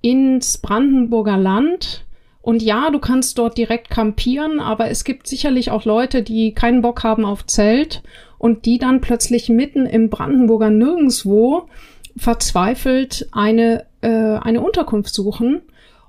ins 0.00 0.58
Brandenburger 0.58 1.36
Land. 1.36 2.04
Und 2.40 2.60
ja, 2.60 2.90
du 2.90 2.98
kannst 2.98 3.38
dort 3.38 3.56
direkt 3.56 3.90
campieren, 3.90 4.58
aber 4.58 4.90
es 4.90 5.04
gibt 5.04 5.28
sicherlich 5.28 5.70
auch 5.70 5.84
Leute, 5.84 6.24
die 6.24 6.52
keinen 6.52 6.82
Bock 6.82 7.04
haben 7.04 7.24
auf 7.24 7.46
Zelt 7.46 8.02
und 8.38 8.66
die 8.66 8.78
dann 8.78 9.00
plötzlich 9.00 9.48
mitten 9.48 9.86
im 9.86 10.10
Brandenburger 10.10 10.70
Nirgendwo 10.70 11.68
verzweifelt 12.16 13.28
eine, 13.32 13.86
äh, 14.00 14.08
eine 14.08 14.60
Unterkunft 14.60 15.14
suchen. 15.14 15.62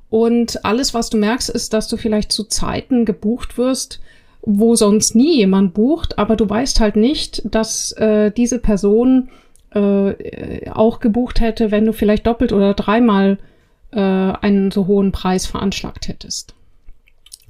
Und 0.10 0.64
alles, 0.64 0.94
was 0.94 1.10
du 1.10 1.18
merkst, 1.18 1.50
ist, 1.50 1.74
dass 1.74 1.88
du 1.88 1.98
vielleicht 1.98 2.32
zu 2.32 2.44
Zeiten 2.44 3.06
gebucht 3.06 3.58
wirst, 3.58 4.00
wo 4.42 4.76
sonst 4.76 5.16
nie 5.16 5.38
jemand 5.38 5.74
bucht, 5.74 6.20
aber 6.20 6.36
du 6.36 6.48
weißt 6.48 6.80
halt 6.82 6.98
nicht, 6.98 7.42
dass 7.46 7.94
äh, 7.94 8.30
diese 8.30 8.60
Person 8.60 9.30
äh, 9.74 10.70
auch 10.70 11.00
gebucht 11.00 11.40
hätte, 11.40 11.72
wenn 11.72 11.86
du 11.86 11.94
vielleicht 11.94 12.28
doppelt 12.28 12.52
oder 12.52 12.74
dreimal 12.74 13.40
äh, 13.92 14.00
einen 14.00 14.70
so 14.70 14.88
hohen 14.88 15.12
Preis 15.12 15.46
veranschlagt 15.46 16.08
hättest. 16.08 16.54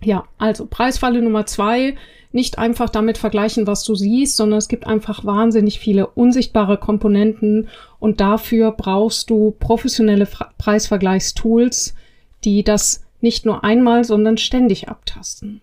Ja, 0.01 0.25
also 0.37 0.65
Preisfalle 0.65 1.21
Nummer 1.21 1.45
zwei, 1.45 1.95
nicht 2.33 2.57
einfach 2.57 2.89
damit 2.89 3.17
vergleichen, 3.17 3.67
was 3.67 3.83
du 3.83 3.95
siehst, 3.95 4.35
sondern 4.35 4.57
es 4.57 4.67
gibt 4.67 4.87
einfach 4.87 5.23
wahnsinnig 5.23 5.79
viele 5.79 6.07
unsichtbare 6.07 6.77
Komponenten 6.77 7.69
und 7.99 8.19
dafür 8.19 8.71
brauchst 8.71 9.29
du 9.29 9.51
professionelle 9.59 10.27
Preisvergleichstools, 10.57 11.93
die 12.43 12.63
das 12.63 13.03
nicht 13.21 13.45
nur 13.45 13.63
einmal, 13.63 14.03
sondern 14.03 14.37
ständig 14.37 14.89
abtasten. 14.89 15.61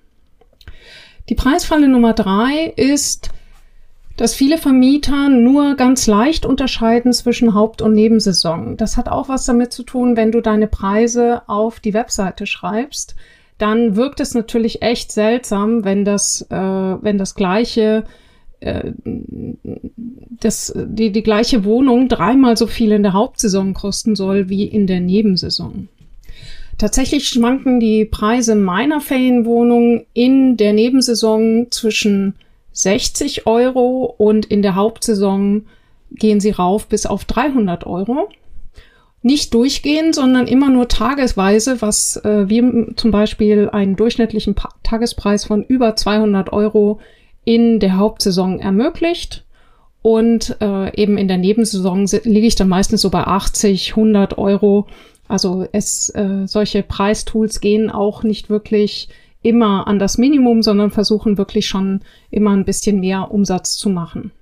Die 1.29 1.35
Preisfalle 1.35 1.89
Nummer 1.89 2.12
drei 2.12 2.73
ist, 2.77 3.31
dass 4.17 4.35
viele 4.35 4.59
Vermieter 4.59 5.29
nur 5.29 5.77
ganz 5.77 6.07
leicht 6.07 6.45
unterscheiden 6.45 7.12
zwischen 7.12 7.55
Haupt- 7.55 7.83
und 7.83 7.95
Nebensaison. 7.95 8.77
Das 8.77 8.97
hat 8.97 9.09
auch 9.09 9.29
was 9.29 9.45
damit 9.45 9.73
zu 9.73 9.83
tun, 9.83 10.17
wenn 10.17 10.31
du 10.31 10.41
deine 10.41 10.67
Preise 10.67 11.43
auf 11.49 11.81
die 11.81 11.95
Webseite 11.95 12.47
schreibst, 12.47 13.15
dann 13.61 13.95
wirkt 13.95 14.21
es 14.21 14.35
natürlich 14.35 14.81
echt 14.81 15.12
seltsam, 15.12 15.85
wenn 15.85 16.05
das, 16.05 16.43
äh, 16.50 16.57
wenn 16.57 17.19
das 17.19 17.35
gleiche, 17.35 18.05
äh, 18.61 18.93
das, 20.40 20.73
die, 20.75 21.12
die 21.12 21.23
gleiche 21.23 21.64
Wohnung 21.64 22.09
dreimal 22.09 22.57
so 22.57 22.67
viel 22.67 22.93
in 22.93 23.02
der 23.02 23.12
Hauptsaison 23.12 23.75
kosten 23.75 24.17
soll 24.17 24.49
wie 24.49 24.64
in 24.64 24.87
der 24.87 25.00
Nebensaison. 25.00 25.88
Tatsächlich 26.79 27.29
schwanken 27.29 27.81
die 27.81 28.07
Preise 28.07 28.55
meiner 28.55 29.02
Ferienwohnung 29.02 30.07
in 30.14 30.57
der 30.57 30.73
Nebensaison 30.73 31.67
zwischen 31.71 32.37
60 32.73 33.47
Euro 33.47 34.14
und 34.17 34.47
in 34.47 34.62
der 34.62 34.75
Hauptsaison 34.75 35.67
gehen 36.12 36.40
sie 36.40 36.50
rauf 36.50 36.87
bis 36.87 37.05
auf 37.05 37.26
300 37.26 37.87
Euro 37.87 38.31
nicht 39.23 39.53
durchgehen, 39.53 40.12
sondern 40.12 40.47
immer 40.47 40.71
nur 40.71 40.89
tagesweise, 40.89 41.83
was 41.83 42.17
äh, 42.25 42.49
wir 42.49 42.89
zum 42.97 43.11
Beispiel 43.11 43.69
einen 43.71 43.97
durchschnittlichen 43.97 44.55
pa 44.55 44.71
Tagespreis 44.83 45.45
von 45.45 45.62
über 45.62 45.95
200 45.95 46.53
Euro 46.53 47.00
in 47.45 47.81
der 47.81 47.97
Hauptsaison 47.97 48.59
ermöglicht. 48.61 49.45
Und 50.03 50.57
äh, 50.62 50.97
eben 50.97 51.19
in 51.19 51.29
der 51.29 51.37
Nebensaison 51.37 52.07
liege 52.25 52.47
ich 52.47 52.55
dann 52.55 52.69
meistens 52.69 53.03
so 53.03 53.11
bei 53.11 53.25
80, 53.25 53.91
100 53.91 54.39
Euro. 54.39 54.87
Also 55.29 55.67
es, 55.73 56.09
äh, 56.15 56.47
solche 56.47 56.83
Preistools 56.83 57.61
gehen 57.61 57.91
auch 57.91 58.23
nicht 58.23 58.49
wirklich 58.49 59.09
immer 59.43 59.87
an 59.87 59.99
das 59.99 60.17
Minimum, 60.19 60.62
sondern 60.62 60.91
versuchen 60.91 61.39
wirklich 61.39 61.67
schon 61.67 62.00
immer 62.31 62.50
ein 62.50 62.65
bisschen 62.65 63.00
mehr 63.00 63.31
Umsatz 63.31 63.77
zu 63.77 63.90
machen. 63.90 64.33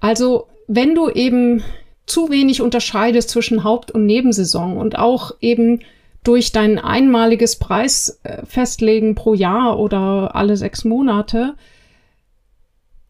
Also 0.00 0.48
wenn 0.66 0.94
du 0.94 1.08
eben 1.10 1.62
zu 2.10 2.30
wenig 2.30 2.60
unterscheidest 2.60 3.30
zwischen 3.30 3.64
Haupt- 3.64 3.90
und 3.90 4.04
Nebensaison 4.04 4.76
und 4.76 4.98
auch 4.98 5.32
eben 5.40 5.80
durch 6.24 6.52
dein 6.52 6.78
einmaliges 6.78 7.56
Preisfestlegen 7.56 9.14
pro 9.14 9.34
Jahr 9.34 9.78
oder 9.78 10.34
alle 10.34 10.56
sechs 10.56 10.84
Monate, 10.84 11.54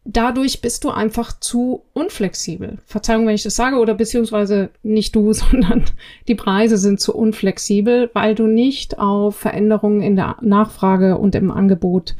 dadurch 0.05 0.61
bist 0.61 0.83
du 0.83 0.91
einfach 0.91 1.37
zu 1.39 1.83
unflexibel. 1.93 2.77
Verzeihung, 2.85 3.27
wenn 3.27 3.35
ich 3.35 3.43
das 3.43 3.55
sage, 3.55 3.77
oder 3.77 3.93
beziehungsweise 3.93 4.69
nicht 4.83 5.15
du, 5.15 5.33
sondern 5.33 5.83
die 6.27 6.35
Preise 6.35 6.77
sind 6.77 6.99
zu 6.99 7.15
unflexibel, 7.15 8.09
weil 8.13 8.35
du 8.35 8.47
nicht 8.47 8.99
auf 8.99 9.35
Veränderungen 9.35 10.01
in 10.01 10.15
der 10.15 10.37
Nachfrage 10.41 11.17
und 11.17 11.35
im 11.35 11.51
Angebot 11.51 12.15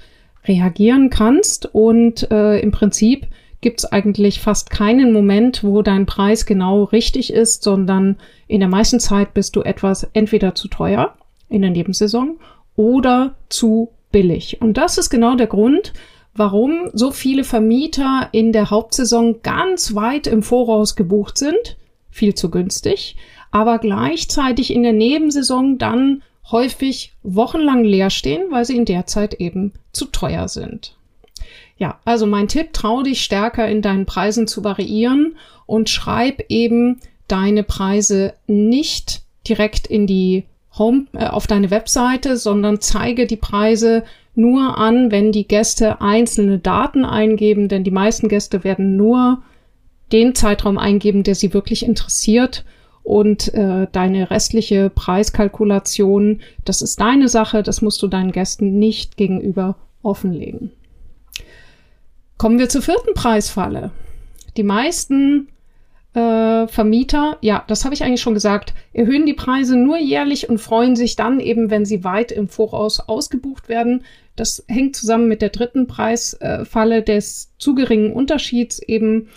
reagieren 0.46 1.10
kannst 1.10 1.74
und 1.74 2.30
äh, 2.32 2.60
im 2.60 2.72
Prinzip 2.72 3.28
gibt 3.62 3.80
es 3.80 3.86
eigentlich 3.86 4.40
fast 4.40 4.72
keinen 4.72 5.14
Moment, 5.14 5.64
wo 5.64 5.82
dein 5.82 6.06
Preis 6.06 6.46
genau 6.46 6.84
richtig 6.84 7.32
ist, 7.32 7.64
sondern 7.64 8.18
in 8.48 8.60
der 8.60 8.70
meisten 8.70 9.00
Zeit 9.00 9.34
bist 9.34 9.56
du 9.56 9.62
etwas 9.62 10.08
entweder 10.14 10.56
zu 10.56 10.68
teuer 10.68 11.16
in 11.48 11.62
der 11.62 11.72
Nebensaison 11.72 12.40
oder 12.76 13.36
zu 13.50 13.90
billig. 14.12 14.62
Und 14.62 14.78
das 14.78 14.98
ist 14.98 15.10
genau 15.10 15.36
der 15.36 15.48
Grund, 15.48 15.94
warum 16.34 16.90
so 16.94 17.12
viele 17.12 17.44
Vermieter 17.44 18.30
in 18.32 18.52
der 18.52 18.70
Hauptsaison 18.70 19.42
ganz 19.44 19.96
weit 19.96 20.28
im 20.28 20.44
Voraus 20.44 20.96
gebucht 20.96 21.38
sind, 21.38 21.78
viel 22.10 22.34
zu 22.34 22.50
günstig, 22.50 23.16
aber 23.52 23.80
gleichzeitig 23.80 24.74
in 24.74 24.84
der 24.84 24.94
Nebensaison 24.94 25.78
dann 25.78 26.24
häufig 26.52 27.14
wochenlang 27.24 27.84
leer 27.84 28.10
stehen, 28.10 28.50
weil 28.50 28.66
sie 28.66 28.76
in 28.76 28.86
der 28.86 29.06
Zeit 29.06 29.36
eben 29.36 29.74
zu 29.94 30.06
teuer 30.06 30.48
sind. 30.48 30.96
Ja, 31.82 32.00
also 32.06 32.28
mein 32.28 32.48
Tipp, 32.48 32.74
trau 32.74 33.02
dich 33.02 33.24
stärker 33.24 33.68
in 33.68 33.82
deinen 33.82 34.06
Preisen 34.06 34.46
zu 34.46 34.64
variieren 34.64 35.36
und 35.66 35.90
schreib 35.90 36.46
eben 36.48 37.00
deine 37.28 37.64
Preise 37.64 38.36
nicht 38.46 39.24
direkt 39.48 39.88
in 39.88 40.06
die 40.06 40.44
Home, 40.78 41.08
äh, 41.14 41.26
auf 41.26 41.48
deine 41.48 41.72
Webseite, 41.72 42.38
sondern 42.38 42.82
zeige 42.82 43.26
die 43.26 43.36
Preise 43.36 44.04
nur 44.36 44.78
an, 44.78 45.12
wenn 45.12 45.32
die 45.32 45.48
Gäste 45.48 46.02
einzelne 46.02 46.60
Daten 46.60 47.04
eingeben, 47.04 47.68
denn 47.68 47.84
die 47.84 47.90
meisten 47.90 48.30
Gäste 48.30 48.64
werden 48.64 48.96
nur 48.96 49.42
den 50.12 50.36
Zeitraum 50.36 50.78
eingeben, 50.78 51.24
der 51.24 51.34
sie 51.34 51.52
wirklich 51.52 51.84
interessiert 51.84 52.64
und 53.02 53.56
äh, 53.56 53.88
deine 53.92 54.30
restliche 54.30 54.92
Preiskalkulation, 54.92 56.42
das 56.64 56.84
ist 56.84 57.02
deine 57.02 57.28
Sache, 57.28 57.64
das 57.64 57.82
musst 57.82 58.04
du 58.04 58.08
deinen 58.08 58.34
Gästen 58.34 58.78
nicht 58.78 59.18
gegenüber 59.18 59.78
offenlegen. 60.04 60.74
Kommen 62.42 62.58
wir 62.58 62.70
zur 62.70 62.82
vierten 62.82 63.14
Preisfalle. 63.14 63.92
Die 64.58 64.64
meisten 64.64 65.50
äh, 66.16 66.66
Vermieter, 66.66 67.38
ja, 67.42 67.64
das 67.68 67.86
habe 67.86 67.94
ich 67.94 68.04
eigentlich 68.04 68.22
schon 68.22 68.34
gesagt, 68.34 68.74
erhöhen 68.94 69.28
die 69.28 69.36
Preise 69.36 69.76
nur 69.78 70.00
jährlich 70.00 70.50
und 70.50 70.58
freuen 70.58 70.96
sich 70.96 71.16
dann 71.16 71.40
eben, 71.40 71.70
wenn 71.70 71.86
sie 71.86 72.04
weit 72.04 72.32
im 72.32 72.48
Voraus 72.48 73.00
ausgebucht 73.00 73.70
werden. 73.70 74.04
Das 74.36 74.66
hängt 74.68 74.96
zusammen 74.96 75.28
mit 75.28 75.44
der 75.44 75.50
dritten 75.50 75.86
Preisfalle 75.86 77.04
des 77.04 77.52
zu 77.60 77.76
geringen 77.76 78.12
Unterschieds 78.12 78.80
eben. 78.80 79.30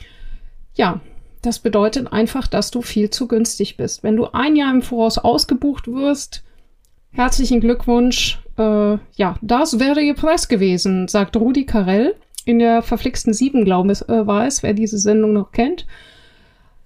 Ja, 0.74 1.02
das 1.42 1.58
bedeutet 1.58 2.10
einfach, 2.10 2.46
dass 2.46 2.70
du 2.70 2.80
viel 2.80 3.10
zu 3.10 3.28
günstig 3.28 3.76
bist. 3.76 4.02
Wenn 4.02 4.16
du 4.16 4.28
ein 4.32 4.56
Jahr 4.56 4.72
im 4.72 4.80
Voraus 4.80 5.18
ausgebucht 5.18 5.88
wirst, 5.88 6.42
herzlichen 7.10 7.60
Glückwunsch. 7.60 8.40
Äh, 8.56 8.96
ja, 9.16 9.36
das 9.42 9.78
wäre 9.78 10.00
ihr 10.00 10.14
Preis 10.14 10.48
gewesen, 10.48 11.06
sagt 11.06 11.36
Rudi 11.36 11.66
Carell 11.66 12.14
in 12.44 12.58
der 12.58 12.82
verflixten 12.82 13.32
Sieben, 13.32 13.64
glaube 13.64 13.92
ich, 13.92 14.08
äh, 14.08 14.26
war 14.26 14.46
es, 14.46 14.62
wer 14.62 14.74
diese 14.74 14.98
Sendung 14.98 15.32
noch 15.32 15.52
kennt. 15.52 15.86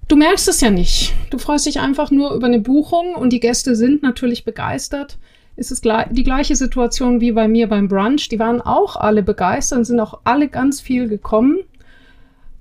Du 0.08 0.16
merkst 0.16 0.48
es 0.48 0.60
ja 0.60 0.70
nicht. 0.70 1.14
Du 1.30 1.38
freust 1.38 1.66
dich 1.66 1.80
einfach 1.80 2.10
nur 2.10 2.32
über 2.32 2.46
eine 2.46 2.60
Buchung 2.60 3.14
und 3.14 3.30
die 3.32 3.40
Gäste 3.40 3.76
sind 3.76 4.02
natürlich 4.02 4.44
begeistert. 4.44 5.18
Es 5.56 5.70
ist 5.70 5.84
die 5.84 6.22
gleiche 6.22 6.56
Situation 6.56 7.20
wie 7.20 7.32
bei 7.32 7.48
mir 7.48 7.68
beim 7.68 7.88
Brunch. 7.88 8.28
Die 8.28 8.38
waren 8.38 8.60
auch 8.60 8.96
alle 8.96 9.22
begeistert 9.22 9.80
und 9.80 9.84
sind 9.84 10.00
auch 10.00 10.20
alle 10.24 10.48
ganz 10.48 10.80
viel 10.80 11.08
gekommen. 11.08 11.58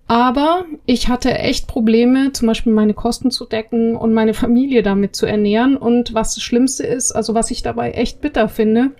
Aber 0.07 0.65
ich 0.85 1.07
hatte 1.07 1.37
echt 1.37 1.67
Probleme, 1.67 2.31
zum 2.31 2.47
Beispiel 2.47 2.73
meine 2.73 2.93
Kosten 2.93 3.29
zu 3.29 3.45
decken 3.45 3.95
und 3.95 4.13
meine 4.13 4.33
Familie 4.33 4.81
damit 4.81 5.15
zu 5.15 5.25
ernähren. 5.25 5.77
Und 5.77 6.13
was 6.13 6.33
das 6.33 6.43
Schlimmste 6.43 6.87
ist, 6.87 7.11
also 7.11 7.33
was 7.33 7.51
ich 7.51 7.61
dabei 7.61 7.91
echt 7.91 8.19
bitter 8.19 8.49
finde, 8.49 8.91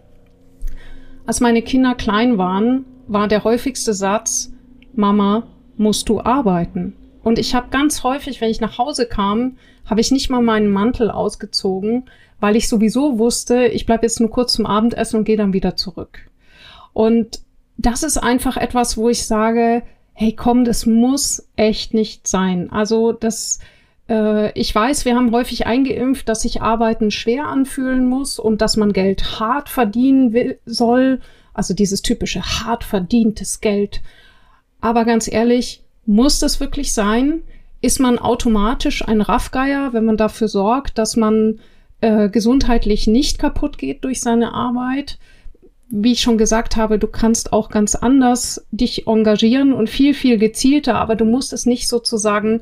als 1.25 1.39
meine 1.41 1.61
Kinder 1.61 1.95
klein 1.95 2.37
waren, 2.37 2.85
war 3.07 3.27
der 3.27 3.43
häufigste 3.43 3.93
Satz, 3.93 4.51
Mama, 4.93 5.47
musst 5.77 6.09
du 6.09 6.19
arbeiten? 6.21 6.95
Und 7.23 7.39
ich 7.39 7.55
habe 7.55 7.67
ganz 7.69 8.03
häufig, 8.03 8.41
wenn 8.41 8.49
ich 8.49 8.61
nach 8.61 8.77
Hause 8.77 9.05
kam, 9.05 9.57
habe 9.85 10.01
ich 10.01 10.11
nicht 10.11 10.29
mal 10.29 10.41
meinen 10.41 10.71
Mantel 10.71 11.11
ausgezogen, 11.11 12.09
weil 12.39 12.55
ich 12.55 12.67
sowieso 12.67 13.19
wusste, 13.19 13.65
ich 13.67 13.85
bleibe 13.85 14.03
jetzt 14.03 14.19
nur 14.19 14.29
kurz 14.29 14.53
zum 14.53 14.65
Abendessen 14.65 15.17
und 15.17 15.23
gehe 15.25 15.37
dann 15.37 15.53
wieder 15.53 15.75
zurück. 15.75 16.19
Und 16.93 17.41
das 17.77 18.03
ist 18.03 18.17
einfach 18.17 18.57
etwas, 18.57 18.97
wo 18.97 19.09
ich 19.09 19.25
sage, 19.25 19.83
hey 20.13 20.33
komm, 20.33 20.65
das 20.65 20.85
muss 20.85 21.47
echt 21.55 21.93
nicht 21.93 22.27
sein. 22.27 22.71
Also 22.71 23.11
das, 23.11 23.59
äh, 24.09 24.51
ich 24.59 24.73
weiß, 24.73 25.05
wir 25.05 25.15
haben 25.15 25.31
häufig 25.31 25.67
eingeimpft, 25.67 26.27
dass 26.27 26.41
sich 26.41 26.61
Arbeiten 26.61 27.11
schwer 27.11 27.45
anfühlen 27.45 28.07
muss 28.07 28.39
und 28.39 28.61
dass 28.61 28.77
man 28.77 28.93
Geld 28.93 29.39
hart 29.39 29.69
verdienen 29.69 30.33
will, 30.33 30.59
soll. 30.65 31.19
Also 31.57 31.73
dieses 31.73 32.03
typische 32.03 32.41
hart 32.43 32.83
verdientes 32.83 33.61
Geld. 33.61 34.01
Aber 34.79 35.05
ganz 35.05 35.27
ehrlich, 35.27 35.81
muss 36.05 36.37
das 36.39 36.59
wirklich 36.59 36.93
sein? 36.93 37.41
Ist 37.81 37.99
man 37.99 38.19
automatisch 38.19 39.07
ein 39.07 39.21
Raffgeier, 39.21 39.91
wenn 39.91 40.05
man 40.05 40.17
dafür 40.17 40.47
sorgt, 40.47 40.99
dass 40.99 41.15
man 41.15 41.59
äh, 42.01 42.29
gesundheitlich 42.29 43.07
nicht 43.07 43.39
kaputt 43.39 43.79
geht 43.79 44.03
durch 44.03 44.21
seine 44.21 44.53
Arbeit? 44.53 45.17
Wie 45.89 46.11
ich 46.11 46.21
schon 46.21 46.37
gesagt 46.37 46.75
habe, 46.75 46.99
du 46.99 47.07
kannst 47.07 47.53
auch 47.53 47.69
ganz 47.69 47.95
anders 47.95 48.67
dich 48.69 49.07
engagieren 49.07 49.73
und 49.73 49.89
viel, 49.89 50.13
viel 50.13 50.37
gezielter, 50.37 50.95
aber 50.95 51.15
du 51.15 51.25
musst 51.25 51.53
es 51.53 51.65
nicht 51.65 51.87
sozusagen 51.87 52.61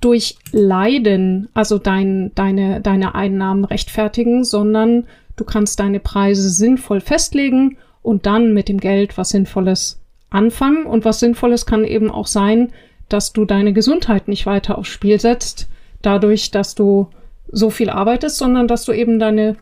durch 0.00 0.36
Leiden, 0.52 1.48
also 1.54 1.78
dein, 1.78 2.30
deine, 2.36 2.80
deine 2.80 3.16
Einnahmen 3.16 3.64
rechtfertigen, 3.64 4.44
sondern 4.44 5.06
du 5.34 5.42
kannst 5.42 5.80
deine 5.80 5.98
Preise 5.98 6.48
sinnvoll 6.50 7.00
festlegen 7.00 7.78
und 8.08 8.24
dann 8.24 8.54
mit 8.54 8.70
dem 8.70 8.80
Geld 8.80 9.18
was 9.18 9.28
Sinnvolles 9.28 10.00
anfangen. 10.30 10.86
Und 10.86 11.04
was 11.04 11.20
Sinnvolles 11.20 11.66
kann 11.66 11.84
eben 11.84 12.10
auch 12.10 12.26
sein, 12.26 12.72
dass 13.10 13.34
du 13.34 13.44
deine 13.44 13.74
Gesundheit 13.74 14.28
nicht 14.28 14.46
weiter 14.46 14.78
aufs 14.78 14.88
Spiel 14.88 15.20
setzt, 15.20 15.68
dadurch, 16.00 16.50
dass 16.50 16.74
du 16.74 17.10
so 17.52 17.68
viel 17.68 17.90
arbeitest, 17.90 18.38
sondern 18.38 18.66
dass 18.66 18.86
du 18.86 18.92
eben 18.92 19.18
deine, 19.18 19.56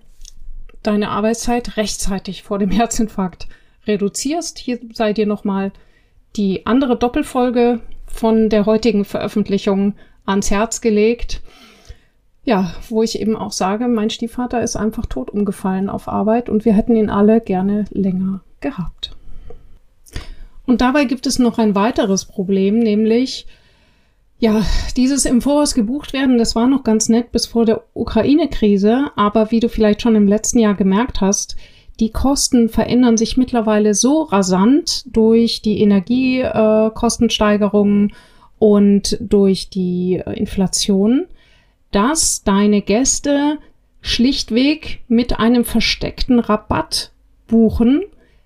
deine 0.84 1.10
Arbeitszeit 1.10 1.76
rechtzeitig 1.76 2.44
vor 2.44 2.60
dem 2.60 2.70
Herzinfarkt 2.70 3.48
reduzierst. 3.88 4.58
Hier 4.58 4.78
sei 4.92 5.12
dir 5.12 5.26
nochmal 5.26 5.72
die 6.36 6.66
andere 6.66 6.96
Doppelfolge 6.96 7.80
von 8.06 8.48
der 8.48 8.64
heutigen 8.64 9.04
Veröffentlichung 9.04 9.94
ans 10.24 10.52
Herz 10.52 10.80
gelegt. 10.80 11.42
Ja, 12.46 12.72
wo 12.88 13.02
ich 13.02 13.20
eben 13.20 13.36
auch 13.36 13.50
sage, 13.50 13.88
mein 13.88 14.08
Stiefvater 14.08 14.62
ist 14.62 14.76
einfach 14.76 15.06
tot 15.06 15.30
umgefallen 15.30 15.90
auf 15.90 16.06
Arbeit 16.06 16.48
und 16.48 16.64
wir 16.64 16.74
hätten 16.74 16.94
ihn 16.94 17.10
alle 17.10 17.40
gerne 17.40 17.86
länger 17.90 18.40
gehabt. 18.60 19.16
Und 20.64 20.80
dabei 20.80 21.06
gibt 21.06 21.26
es 21.26 21.40
noch 21.40 21.58
ein 21.58 21.74
weiteres 21.74 22.24
Problem, 22.24 22.78
nämlich, 22.78 23.48
ja, 24.38 24.62
dieses 24.96 25.24
im 25.24 25.42
Voraus 25.42 25.74
gebucht 25.74 26.12
werden, 26.12 26.38
das 26.38 26.54
war 26.54 26.68
noch 26.68 26.84
ganz 26.84 27.08
nett 27.08 27.32
bis 27.32 27.46
vor 27.46 27.64
der 27.64 27.82
Ukraine-Krise, 27.94 29.10
aber 29.16 29.50
wie 29.50 29.58
du 29.58 29.68
vielleicht 29.68 30.02
schon 30.02 30.14
im 30.14 30.28
letzten 30.28 30.60
Jahr 30.60 30.74
gemerkt 30.74 31.20
hast, 31.20 31.56
die 31.98 32.10
Kosten 32.10 32.68
verändern 32.68 33.16
sich 33.16 33.36
mittlerweile 33.36 33.92
so 33.94 34.22
rasant 34.22 35.02
durch 35.06 35.62
die 35.62 35.80
Energiekostensteigerungen 35.80 38.10
äh, 38.10 38.12
und 38.60 39.18
durch 39.20 39.68
die 39.68 40.22
äh, 40.24 40.38
Inflation, 40.38 41.26
dass 41.96 42.44
deine 42.44 42.82
Gäste 42.82 43.56
schlichtweg 44.02 45.00
mit 45.08 45.38
einem 45.40 45.64
versteckten 45.64 46.40
Rabatt 46.40 47.10
buchen, 47.46 48.02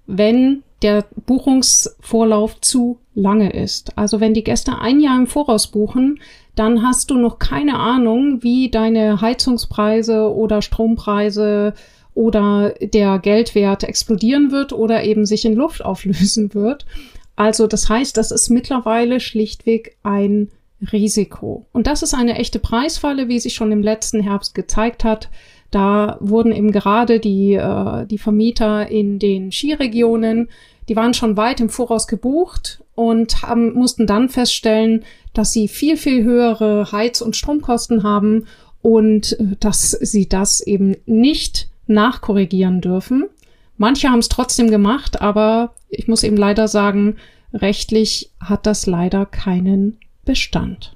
wenn 0.06 0.62
der 0.82 1.04
Buchungsvorlauf 1.26 2.60
zu 2.60 3.00
lange 3.16 3.52
ist. 3.52 3.98
Also 3.98 4.20
wenn 4.20 4.34
die 4.34 4.44
Gäste 4.44 4.78
ein 4.78 5.00
Jahr 5.00 5.18
im 5.18 5.26
Voraus 5.26 5.66
buchen, 5.66 6.20
dann 6.54 6.86
hast 6.86 7.10
du 7.10 7.18
noch 7.18 7.40
keine 7.40 7.80
Ahnung, 7.80 8.44
wie 8.44 8.70
deine 8.70 9.20
Heizungspreise 9.20 10.32
oder 10.32 10.62
Strompreise 10.62 11.74
oder 12.14 12.74
der 12.80 13.18
Geldwert 13.18 13.82
explodieren 13.82 14.52
wird 14.52 14.72
oder 14.72 15.02
eben 15.02 15.26
sich 15.26 15.44
in 15.44 15.56
Luft 15.56 15.84
auflösen 15.84 16.54
wird. 16.54 16.86
Also 17.34 17.66
das 17.66 17.88
heißt, 17.88 18.16
das 18.16 18.30
ist 18.30 18.48
mittlerweile 18.48 19.18
schlichtweg 19.18 19.96
ein 20.04 20.50
Risiko. 20.92 21.66
Und 21.72 21.86
das 21.86 22.02
ist 22.02 22.14
eine 22.14 22.38
echte 22.38 22.58
Preisfalle, 22.58 23.28
wie 23.28 23.38
sich 23.38 23.54
schon 23.54 23.72
im 23.72 23.82
letzten 23.82 24.20
Herbst 24.20 24.54
gezeigt 24.54 25.04
hat. 25.04 25.28
Da 25.70 26.16
wurden 26.20 26.52
eben 26.52 26.72
gerade 26.72 27.20
die, 27.20 27.54
äh, 27.54 28.06
die 28.06 28.18
Vermieter 28.18 28.88
in 28.88 29.18
den 29.18 29.52
Skiregionen 29.52 30.48
die 30.90 30.96
waren 30.96 31.14
schon 31.14 31.36
weit 31.36 31.60
im 31.60 31.68
Voraus 31.68 32.08
gebucht 32.08 32.82
und 32.96 33.42
haben, 33.42 33.74
mussten 33.74 34.08
dann 34.08 34.28
feststellen, 34.28 35.04
dass 35.32 35.52
sie 35.52 35.68
viel, 35.68 35.96
viel 35.96 36.24
höhere 36.24 36.90
Heiz- 36.90 37.20
und 37.20 37.36
Stromkosten 37.36 38.02
haben 38.02 38.46
und 38.82 39.38
äh, 39.38 39.56
dass 39.60 39.92
sie 39.92 40.28
das 40.28 40.60
eben 40.60 40.96
nicht 41.06 41.68
nachkorrigieren 41.86 42.80
dürfen. 42.80 43.28
Manche 43.76 44.08
haben 44.08 44.18
es 44.18 44.28
trotzdem 44.28 44.68
gemacht, 44.68 45.22
aber 45.22 45.74
ich 45.88 46.08
muss 46.08 46.24
eben 46.24 46.36
leider 46.36 46.66
sagen, 46.66 47.18
rechtlich 47.54 48.32
hat 48.40 48.66
das 48.66 48.86
leider 48.86 49.26
keinen 49.26 49.96
Bestand. 50.30 50.94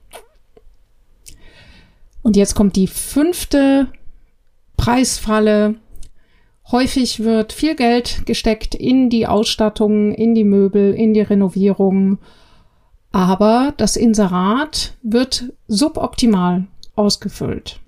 Und 2.22 2.36
jetzt 2.36 2.54
kommt 2.54 2.76
die 2.76 2.86
fünfte 2.86 3.88
Preisfalle, 4.76 5.76
Häufig 6.72 7.20
wird 7.20 7.52
viel 7.52 7.74
Geld 7.74 8.24
gesteckt 8.24 8.74
in 8.74 9.10
die 9.10 9.26
Ausstattung, 9.26 10.12
in 10.14 10.34
die 10.34 10.44
Möbel, 10.44 10.94
in 10.94 11.12
die 11.12 11.20
Renovierung. 11.20 12.18
Aber 13.12 13.74
das 13.76 13.96
Inserat 13.96 14.94
wird 15.02 15.52
suboptimal 15.68 16.66
ausgefüllt. 16.96 17.80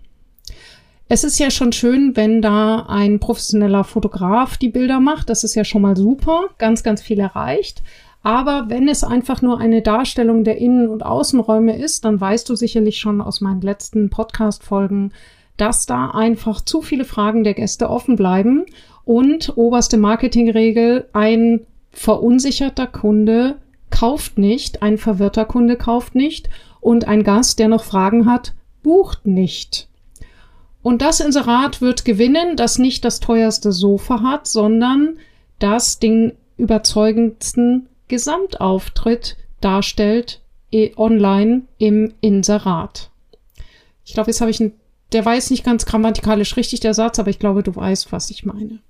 Es 1.08 1.24
ist 1.24 1.38
ja 1.38 1.50
schon 1.50 1.72
schön, 1.72 2.16
wenn 2.16 2.42
da 2.42 2.84
ein 2.86 3.18
professioneller 3.18 3.82
Fotograf 3.82 4.58
die 4.58 4.68
Bilder 4.68 5.00
macht. 5.00 5.30
Das 5.30 5.42
ist 5.42 5.54
ja 5.54 5.64
schon 5.64 5.80
mal 5.80 5.96
super. 5.96 6.50
Ganz, 6.58 6.82
ganz 6.82 7.00
viel 7.00 7.18
erreicht. 7.18 7.82
Aber 8.26 8.64
wenn 8.70 8.88
es 8.88 9.04
einfach 9.04 9.40
nur 9.40 9.60
eine 9.60 9.82
Darstellung 9.82 10.42
der 10.42 10.58
Innen- 10.58 10.88
und 10.88 11.06
Außenräume 11.06 11.78
ist, 11.78 12.04
dann 12.04 12.20
weißt 12.20 12.48
du 12.48 12.56
sicherlich 12.56 12.98
schon 12.98 13.20
aus 13.20 13.40
meinen 13.40 13.60
letzten 13.60 14.10
Podcast-Folgen, 14.10 15.12
dass 15.56 15.86
da 15.86 16.10
einfach 16.10 16.60
zu 16.60 16.82
viele 16.82 17.04
Fragen 17.04 17.44
der 17.44 17.54
Gäste 17.54 17.88
offen 17.88 18.16
bleiben 18.16 18.66
und 19.04 19.56
oberste 19.56 19.96
Marketingregel, 19.96 21.08
ein 21.12 21.60
verunsicherter 21.92 22.88
Kunde 22.88 23.58
kauft 23.90 24.38
nicht, 24.38 24.82
ein 24.82 24.98
verwirrter 24.98 25.44
Kunde 25.44 25.76
kauft 25.76 26.16
nicht 26.16 26.50
und 26.80 27.06
ein 27.06 27.22
Gast, 27.22 27.60
der 27.60 27.68
noch 27.68 27.84
Fragen 27.84 28.26
hat, 28.26 28.54
bucht 28.82 29.28
nicht. 29.28 29.86
Und 30.82 31.00
das 31.00 31.20
Inserat 31.20 31.80
wird 31.80 32.04
gewinnen, 32.04 32.56
das 32.56 32.80
nicht 32.80 33.04
das 33.04 33.20
teuerste 33.20 33.70
Sofa 33.70 34.20
hat, 34.20 34.48
sondern 34.48 35.18
das 35.60 36.00
den 36.00 36.32
überzeugendsten 36.56 37.88
Gesamtauftritt 38.08 39.36
darstellt 39.60 40.40
eh, 40.70 40.92
online 40.96 41.62
im 41.78 42.14
Inserat. 42.20 43.10
Ich 44.04 44.14
glaube, 44.14 44.30
jetzt 44.30 44.40
habe 44.40 44.50
ich 44.50 44.60
ein 44.60 44.72
der 45.12 45.22
jetzt 45.22 45.50
nicht 45.50 45.64
ganz 45.64 45.86
grammatikalisch 45.86 46.56
richtig, 46.56 46.80
der 46.80 46.94
Satz, 46.94 47.18
aber 47.18 47.30
ich 47.30 47.38
glaube, 47.38 47.62
du 47.62 47.74
weißt, 47.74 48.12
was 48.12 48.30
ich 48.30 48.44
meine. 48.44 48.80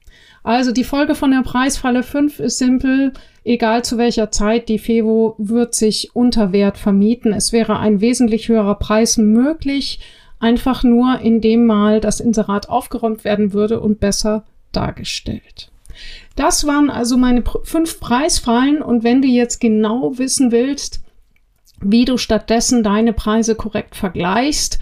Also 0.42 0.72
die 0.72 0.84
Folge 0.84 1.14
von 1.14 1.30
der 1.30 1.42
Preisfalle 1.42 2.02
5 2.02 2.40
ist 2.40 2.58
simpel. 2.58 3.12
Egal 3.44 3.84
zu 3.84 3.98
welcher 3.98 4.30
Zeit, 4.30 4.68
die 4.68 4.78
Fevo 4.78 5.34
wird 5.38 5.74
sich 5.74 6.14
unter 6.14 6.52
Wert 6.52 6.78
vermieten. 6.78 7.32
Es 7.32 7.52
wäre 7.52 7.78
ein 7.78 8.00
wesentlich 8.00 8.48
höherer 8.48 8.76
Preis 8.76 9.18
möglich, 9.18 10.00
einfach 10.38 10.84
nur 10.84 11.20
indem 11.20 11.66
mal 11.66 12.00
das 12.00 12.20
Inserat 12.20 12.68
aufgeräumt 12.68 13.24
werden 13.24 13.52
würde 13.52 13.80
und 13.80 14.00
besser 14.00 14.44
dargestellt. 14.72 15.70
Das 16.36 16.66
waren 16.66 16.90
also 16.90 17.16
meine 17.16 17.42
fünf 17.64 17.98
Preisfallen. 17.98 18.82
Und 18.82 19.02
wenn 19.02 19.22
du 19.22 19.28
jetzt 19.28 19.60
genau 19.60 20.18
wissen 20.18 20.52
willst, 20.52 21.00
wie 21.80 22.04
du 22.04 22.16
stattdessen 22.16 22.82
deine 22.82 23.12
Preise 23.12 23.54
korrekt 23.54 23.96
vergleichst 23.96 24.78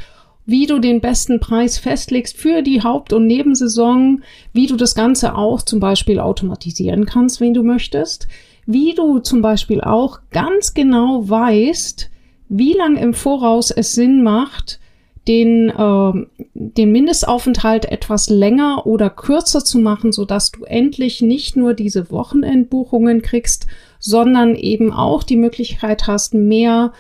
wie 0.47 0.67
du 0.67 0.79
den 0.79 1.01
besten 1.01 1.41
Preis 1.41 1.79
festlegst 1.79 2.37
für 2.37 2.63
die 2.63 2.83
Haupt- 2.83 3.13
und 3.13 3.27
Nebensaison, 3.27 4.23
wie 4.53 4.67
du 4.67 4.77
das 4.77 4.95
Ganze 4.95 5.37
auch 5.37 5.63
zum 5.63 5.81
Beispiel 5.81 6.19
automatisieren 6.19 7.07
kannst, 7.07 7.41
wenn 7.41 7.55
du 7.55 7.63
möchtest, 7.63 8.29
wie 8.67 8.95
du 8.95 9.19
zum 9.21 9.43
Beispiel 9.43 9.81
auch 9.81 10.21
ganz 10.31 10.75
genau 10.75 11.29
weißt, 11.29 12.11
wie 12.49 12.75
lang 12.75 12.97
im 12.97 13.15
Voraus 13.15 13.71
es 13.71 13.95
Sinn 13.95 14.23
macht, 14.23 14.81
den, 15.29 15.71
äh, 15.71 16.27
den 16.55 16.93
Mindestaufenthalt 16.93 17.87
etwas 17.87 18.29
länger 18.29 18.87
oder 18.87 19.11
kürzer 19.11 19.65
zu 19.65 19.79
machen, 19.79 20.13
so 20.13 20.25
dass 20.25 20.51
du 20.51 20.65
endlich 20.65 21.23
nicht 21.23 21.57
nur 21.57 21.75
diese 21.75 22.11
Wochenendbuchungen 22.11 23.23
kriegst, 23.23 23.67
sondern 23.99 24.55
eben 24.55 24.93
auch 24.93 25.23
die 25.23 25.37
Möglichkeit 25.37 26.07
hast, 26.07 26.35
mehr 26.35 26.93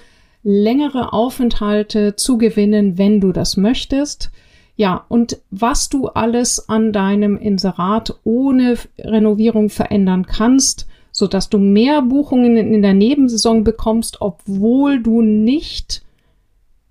längere 0.43 1.13
Aufenthalte 1.13 2.17
zu 2.17 2.39
gewinnen, 2.39 2.99
wenn 2.99 3.21
du 3.21 3.33
das 3.33 3.57
möchtest. 3.57 4.31
Ja, 4.77 5.05
und 5.09 5.39
was 5.51 5.89
du 5.89 6.09
alles 6.09 6.69
an 6.69 6.93
deinem 6.93 7.37
Inserat 7.37 8.19
ohne 8.25 8.77
Renovierung 8.99 9.71
verändern 9.71 10.27
kannst, 10.27 10.87
so 11.13 11.29
dass 11.29 11.49
du 11.49 11.59
mehr 11.59 12.03
Buchungen 12.03 12.57
in 12.57 12.83
der 12.83 12.95
Nebensaison 12.95 13.63
bekommst, 13.63 14.21
obwohl 14.21 15.01
du 15.01 15.23
nicht 15.23 16.04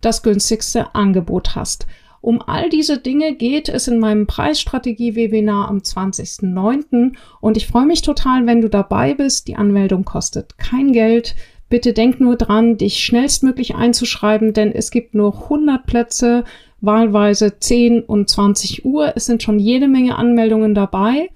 das 0.06 0.24
günstigste 0.24 0.94
Angebot 0.96 1.56
hast. 1.56 1.88
Um 2.22 2.42
all 2.42 2.70
diese 2.70 3.00
Dinge 3.00 3.36
geht 3.36 3.68
es 3.68 3.88
in 3.88 4.00
meinem 4.00 4.28
Preisstrategie-Webinar 4.28 5.68
am 5.68 5.80
20.09. 5.80 7.14
Und 7.42 7.58
ich 7.58 7.68
freue 7.68 7.86
mich 7.86 8.02
total, 8.02 8.46
wenn 8.46 8.62
du 8.62 8.70
dabei 8.70 9.14
bist. 9.14 9.50
Die 9.50 9.58
Anmeldung 9.58 10.06
kostet 10.06 10.58
kein 10.58 10.94
Geld 10.94 11.36
Bitte 11.74 11.94
denk 11.94 12.20
nur 12.20 12.36
dran, 12.36 12.78
dich 12.78 13.04
schnellstmöglich 13.04 13.74
einzuschreiben, 13.74 14.54
denn 14.54 14.72
es 14.72 14.92
gibt 14.92 15.16
nur 15.16 15.34
100 15.46 15.88
Plätze, 15.88 16.44
wahlweise 16.82 17.58
10 17.60 18.04
und 18.04 18.30
20 18.30 18.86
Uhr. 18.86 19.14
Es 19.16 19.26
sind 19.26 19.42
schon 19.42 19.58
jede 19.58 19.88
Menge 19.88 20.16
Anmeldungen 20.16 20.76
dabei. 20.76 21.32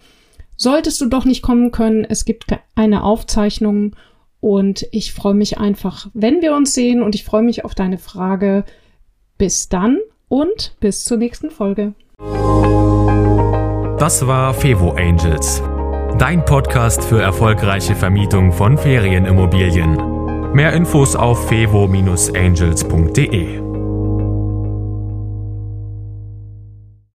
Solltest 0.55 1.01
du 1.01 1.07
doch 1.07 1.25
nicht 1.25 1.41
kommen 1.41 1.71
können, 1.71 2.05
es 2.07 2.23
gibt 2.23 2.45
eine 2.75 3.03
Aufzeichnung 3.03 3.95
und 4.39 4.85
ich 4.91 5.13
freue 5.13 5.33
mich 5.33 5.57
einfach, 5.57 6.07
wenn 6.13 6.41
wir 6.41 6.55
uns 6.55 6.73
sehen 6.73 7.01
und 7.01 7.15
ich 7.15 7.23
freue 7.23 7.43
mich 7.43 7.65
auf 7.65 7.75
deine 7.75 7.97
Frage. 7.97 8.63
Bis 9.37 9.69
dann 9.69 9.99
und 10.29 10.75
bis 10.79 11.03
zur 11.03 11.17
nächsten 11.17 11.51
Folge. 11.51 11.93
Das 13.99 14.27
war 14.27 14.53
Fevo 14.53 14.91
Angels, 14.91 15.61
dein 16.17 16.45
Podcast 16.45 17.03
für 17.03 17.21
erfolgreiche 17.21 17.95
Vermietung 17.95 18.51
von 18.51 18.77
Ferienimmobilien. 18.77 20.53
Mehr 20.53 20.73
Infos 20.73 21.15
auf 21.15 21.47
fevo-angels.de. 21.49 23.66